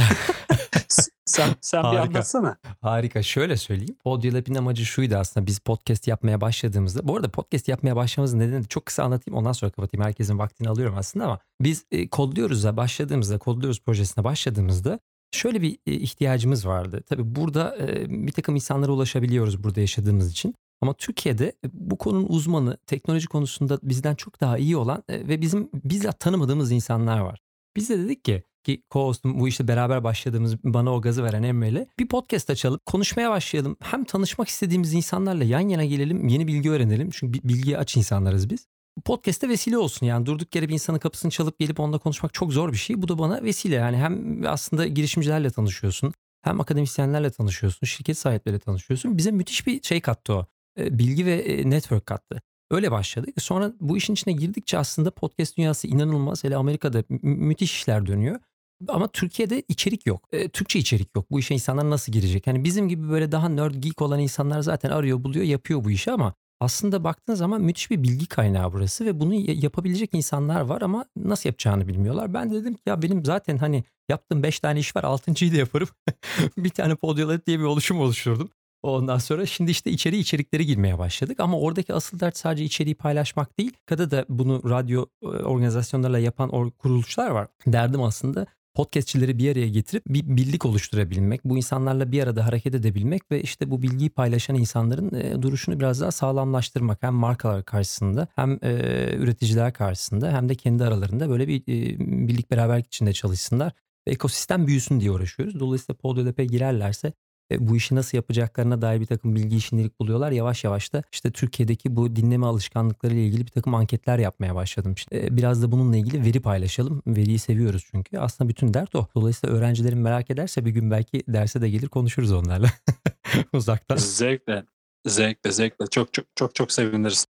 sen 1.27 1.51
sen 1.61 1.83
bir 1.83 1.97
anlatsana. 1.97 2.57
Harika. 2.81 3.23
Şöyle 3.23 3.57
söyleyeyim. 3.57 3.97
Podyolab'in 4.05 4.55
amacı 4.55 4.87
şuydu 4.87 5.17
aslında. 5.17 5.47
Biz 5.47 5.59
podcast 5.59 6.09
yapmaya 6.09 6.41
başladığımızda. 6.41 7.09
Bu 7.09 7.17
arada 7.17 7.29
podcast 7.29 7.69
yapmaya 7.69 7.97
başlamamızın 7.97 8.39
nedeni 8.39 8.65
de 8.65 8.69
çok 8.69 8.87
kısa 8.87 9.05
anlatayım. 9.05 9.39
Ondan 9.39 9.53
sonra 9.53 9.71
kapatayım. 9.71 10.05
Herkesin 10.05 10.39
vaktini 10.39 10.69
alıyorum 10.69 10.95
aslında 10.99 11.25
ama 11.25 11.39
biz 11.61 11.85
e, 11.91 12.09
kodluyoruz 12.09 12.65
da 12.65 12.77
başladığımızda, 12.77 13.39
kodluyoruz 13.39 13.81
projesine 13.81 14.25
başladığımızda 14.25 14.99
şöyle 15.33 15.63
bir 15.63 15.79
e, 15.87 15.93
ihtiyacımız 15.93 16.67
vardı. 16.67 17.03
Tabii 17.09 17.37
burada 17.37 17.77
e, 17.79 18.11
bir 18.27 18.33
takım 18.33 18.55
insanlara 18.55 18.93
ulaşabiliyoruz 18.93 19.65
burada 19.65 19.81
yaşadığımız 19.81 20.31
için. 20.31 20.55
Ama 20.81 20.95
Türkiye'de 20.95 21.47
e, 21.47 21.69
bu 21.73 21.99
konunun 21.99 22.27
uzmanı, 22.29 22.77
teknoloji 22.87 23.27
konusunda 23.27 23.79
bizden 23.83 24.15
çok 24.15 24.41
daha 24.41 24.59
iyi 24.59 24.77
olan 24.77 25.05
e, 25.09 25.29
ve 25.29 25.41
bizim 25.41 25.71
bizzat 25.75 26.21
tanımadığımız 26.21 26.73
insanlar 26.73 27.19
var. 27.19 27.41
Biz 27.77 27.91
de 27.91 27.99
dedik 27.99 28.25
ki 28.25 28.43
ki 28.65 28.83
co-hostum 28.91 29.41
bu 29.41 29.49
işte 29.49 29.69
beraber 29.69 30.05
başladığımız 30.05 30.65
bana 30.65 30.95
o 30.95 31.01
gazı 31.01 31.25
veren 31.25 31.43
Emre 31.43 31.69
ile 31.69 31.87
bir 31.99 32.09
podcast 32.09 32.51
açalım. 32.51 32.81
Konuşmaya 32.87 33.31
başlayalım. 33.31 33.77
Hem 33.81 34.05
tanışmak 34.05 34.49
istediğimiz 34.49 34.93
insanlarla 34.93 35.45
yan 35.45 35.69
yana 35.69 35.85
gelelim. 35.85 36.29
Yeni 36.29 36.47
bilgi 36.47 36.71
öğrenelim. 36.71 37.11
Çünkü 37.13 37.41
bilgiye 37.45 37.79
aç 37.79 37.97
insanlarız 37.97 38.51
biz. 38.51 38.67
Podcast'te 39.05 39.49
vesile 39.49 39.79
olsun 39.79 40.07
yani 40.07 40.27
durduk 40.27 40.55
yere 40.55 40.69
bir 40.69 40.75
insanın 40.75 40.99
kapısını 40.99 41.31
çalıp 41.31 41.59
gelip 41.59 41.81
onunla 41.81 41.99
konuşmak 41.99 42.35
çok 42.35 42.53
zor 42.53 42.73
bir 42.73 42.77
şey. 42.77 43.03
Bu 43.03 43.09
da 43.09 43.19
bana 43.19 43.43
vesile 43.43 43.75
yani 43.75 43.97
hem 43.97 44.43
aslında 44.47 44.87
girişimcilerle 44.87 45.51
tanışıyorsun 45.51 46.13
hem 46.47 46.61
akademisyenlerle 46.61 47.31
tanışıyorsun, 47.31 47.87
şirket 47.87 48.19
sahipleriyle 48.19 48.61
tanışıyorsun. 48.61 49.19
Bize 49.19 49.31
müthiş 49.31 49.67
bir 49.67 49.83
şey 49.83 50.01
kattı 50.01 50.35
o. 50.35 50.47
Bilgi 50.79 51.27
ve 51.27 51.63
network 51.65 52.07
kattı. 52.07 52.43
Öyle 52.71 52.91
başladık. 52.91 53.43
Sonra 53.43 53.73
bu 53.81 53.97
işin 53.97 54.13
içine 54.13 54.35
girdikçe 54.35 54.79
aslında 54.79 55.11
podcast 55.11 55.57
dünyası 55.57 55.87
inanılmaz. 55.87 56.45
Hele 56.45 56.57
Amerika'da 56.57 57.05
müthiş 57.23 57.73
işler 57.73 58.07
dönüyor. 58.07 58.41
Ama 58.89 59.09
Türkiye'de 59.09 59.63
içerik 59.69 60.07
yok. 60.07 60.29
E, 60.33 60.49
Türkçe 60.49 60.79
içerik 60.79 61.17
yok. 61.17 61.31
Bu 61.31 61.39
işe 61.39 61.55
insanlar 61.55 61.91
nasıl 61.91 62.13
girecek? 62.13 62.47
Yani 62.47 62.65
bizim 62.65 62.89
gibi 62.89 63.09
böyle 63.09 63.33
daha 63.33 63.49
nerd 63.49 63.75
geek 63.75 64.03
olan 64.03 64.21
insanlar 64.21 64.61
zaten 64.61 64.91
arıyor, 64.91 65.25
buluyor, 65.25 65.45
yapıyor 65.45 65.85
bu 65.85 65.91
işi 65.91 66.13
ama 66.13 66.35
aslında 66.61 67.05
baktığın 67.05 67.35
zaman 67.35 67.63
müthiş 67.63 67.91
bir 67.91 68.03
bilgi 68.03 68.27
kaynağı 68.27 68.73
burası 68.73 69.07
ve 69.07 69.21
bunu 69.21 69.35
yapabilecek 69.35 70.11
insanlar 70.13 70.61
var 70.61 70.83
ama 70.83 71.05
nasıl 71.17 71.49
yapacağını 71.49 71.89
bilmiyorlar. 71.89 72.35
Ben 72.35 72.51
de 72.51 72.55
dedim 72.55 72.75
ki 72.75 72.83
ya 72.87 73.03
benim 73.03 73.25
zaten 73.25 73.59
hani 73.59 73.85
yaptığım 74.09 74.43
5 74.43 74.61
tane 74.61 74.81
iş 74.81 74.97
var 74.97 75.03
6.yı 75.03 75.53
da 75.53 75.57
yaparım. 75.57 75.89
bir 76.59 76.71
tane 76.71 76.95
Podiolet 76.95 77.47
diye 77.47 77.59
bir 77.59 77.65
oluşum 77.65 78.01
oluşturdum. 78.01 78.51
Ondan 78.87 79.19
sonra 79.19 79.47
şimdi 79.47 79.71
işte 79.71 79.91
içeri 79.91 80.19
içerikleri 80.19 80.67
girmeye 80.67 80.99
başladık 80.99 81.41
ama 81.41 81.59
oradaki 81.59 81.95
asıl 81.95 82.21
dert 82.21 82.37
sadece 82.37 82.65
içeriği 82.65 82.95
paylaşmak 82.95 83.59
değil. 83.59 83.73
Kada 83.87 84.11
da 84.11 84.25
bunu 84.29 84.71
radyo 84.71 85.07
e, 85.23 85.27
organizasyonlarla 85.27 86.19
yapan 86.19 86.71
kuruluşlar 86.71 87.31
var. 87.31 87.49
Derdim 87.67 88.03
aslında 88.03 88.47
podcastçileri 88.75 89.39
bir 89.39 89.53
araya 89.53 89.69
getirip 89.69 90.07
bir 90.07 90.37
birlik 90.37 90.67
oluşturabilmek, 90.67 91.45
bu 91.45 91.57
insanlarla 91.57 92.13
bir 92.13 92.23
arada 92.23 92.47
hareket 92.47 92.75
edebilmek 92.75 93.31
ve 93.31 93.43
işte 93.43 93.71
bu 93.71 93.83
bilgiyi 93.83 94.11
paylaşan 94.11 94.57
insanların 94.57 95.15
e, 95.15 95.43
duruşunu 95.43 95.81
biraz 95.81 96.01
daha 96.01 96.11
sağlamlaştırmak 96.11 97.03
hem 97.03 97.15
markalar 97.15 97.65
karşısında 97.65 98.29
hem 98.35 98.59
e, 98.63 98.71
üreticiler 99.17 99.73
karşısında 99.73 100.33
hem 100.33 100.49
de 100.49 100.55
kendi 100.55 100.85
aralarında 100.85 101.31
böyle 101.31 101.49
bir 101.49 101.67
birlik 101.99 102.51
beraberlik 102.51 102.87
içinde 102.87 103.13
çalışsınlar 103.13 103.73
ekosistem 104.07 104.67
büyüsün 104.67 105.01
diye 105.01 105.11
uğraşıyoruz. 105.11 105.61
Dolayısıyla 105.61 105.99
Podolab'e 105.99 106.45
girerlerse 106.45 107.13
bu 107.59 107.77
işi 107.77 107.95
nasıl 107.95 108.19
yapacaklarına 108.19 108.83
dair 108.83 109.01
bir 109.01 109.07
takım 109.07 109.37
bilgi 109.37 109.61
şimdilik 109.61 110.01
buluyorlar. 110.01 110.31
Yavaş 110.31 110.65
yavaş 110.65 110.93
da 110.93 111.03
işte 111.13 111.31
Türkiye'deki 111.31 111.97
bu 111.97 112.17
dinleme 112.17 112.47
alışkanlıkları 112.47 113.15
ile 113.15 113.27
ilgili 113.27 113.47
bir 113.47 113.51
takım 113.51 113.75
anketler 113.75 114.19
yapmaya 114.19 114.55
başladım. 114.55 114.95
İşte 114.97 115.27
e, 115.27 115.37
biraz 115.37 115.63
da 115.63 115.73
bununla 115.73 115.97
ilgili 115.97 116.25
veri 116.25 116.41
paylaşalım. 116.41 117.03
Veriyi 117.07 117.39
seviyoruz 117.39 117.87
çünkü. 117.91 118.19
Aslında 118.19 118.49
bütün 118.49 118.75
dert 118.75 118.95
o. 118.95 119.07
Dolayısıyla 119.15 119.57
öğrencilerin 119.57 119.99
merak 119.99 120.31
ederse 120.31 120.65
bir 120.65 120.71
gün 120.71 120.91
belki 120.91 121.23
derse 121.29 121.61
de 121.61 121.71
gelir 121.71 121.89
konuşuruz 121.89 122.33
onlarla. 122.33 122.69
Uzaktan. 123.53 123.97
Zevkle. 123.97 124.65
Zevkle, 125.07 125.53
zevkle. 125.53 125.87
Çok 125.87 126.13
çok 126.13 126.27
çok 126.37 126.55
çok 126.55 126.73
seviniriz. 126.73 127.27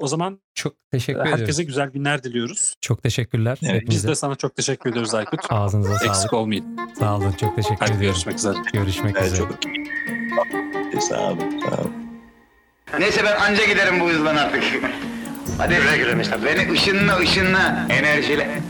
O 0.00 0.06
zaman 0.08 0.40
Çok 0.54 0.74
teşekkür 0.92 1.20
herkese 1.20 1.42
ediyoruz. 1.44 1.66
güzel 1.66 1.88
günler 1.90 2.22
diliyoruz. 2.22 2.74
Çok 2.80 3.02
teşekkürler. 3.02 3.58
Evet, 3.62 3.82
Biz 3.90 4.06
de 4.08 4.14
sana 4.14 4.34
çok 4.34 4.56
teşekkür 4.56 4.90
ediyoruz 4.90 5.14
Aykut. 5.14 5.40
Ağzınıza 5.50 5.94
Eksik 5.94 6.14
sağlık. 6.14 6.32
olmayın. 6.32 6.76
Sağ 6.98 7.16
olun. 7.16 7.32
Çok 7.32 7.56
teşekkür 7.56 7.76
Hadi 7.80 7.92
ediyorum. 7.92 8.06
görüşmek 8.12 8.38
üzere. 8.38 8.56
Görüşmek 8.72 9.16
Evet, 9.18 9.32
üzere. 9.32 9.48
çok 10.92 11.02
sağ 11.02 11.20
olun. 11.20 11.60
Sağ 11.60 11.80
olun. 11.80 11.92
Neyse 12.98 13.20
ben 13.24 13.36
anca 13.40 13.64
giderim 13.66 14.00
bu 14.00 14.08
hızdan 14.10 14.36
artık. 14.36 14.64
Hadi 15.58 15.74
güle 15.74 15.96
güle 15.96 16.44
Beni 16.44 16.72
ışınla 16.72 17.16
ışınla 17.18 17.86
enerjile. 17.90 18.62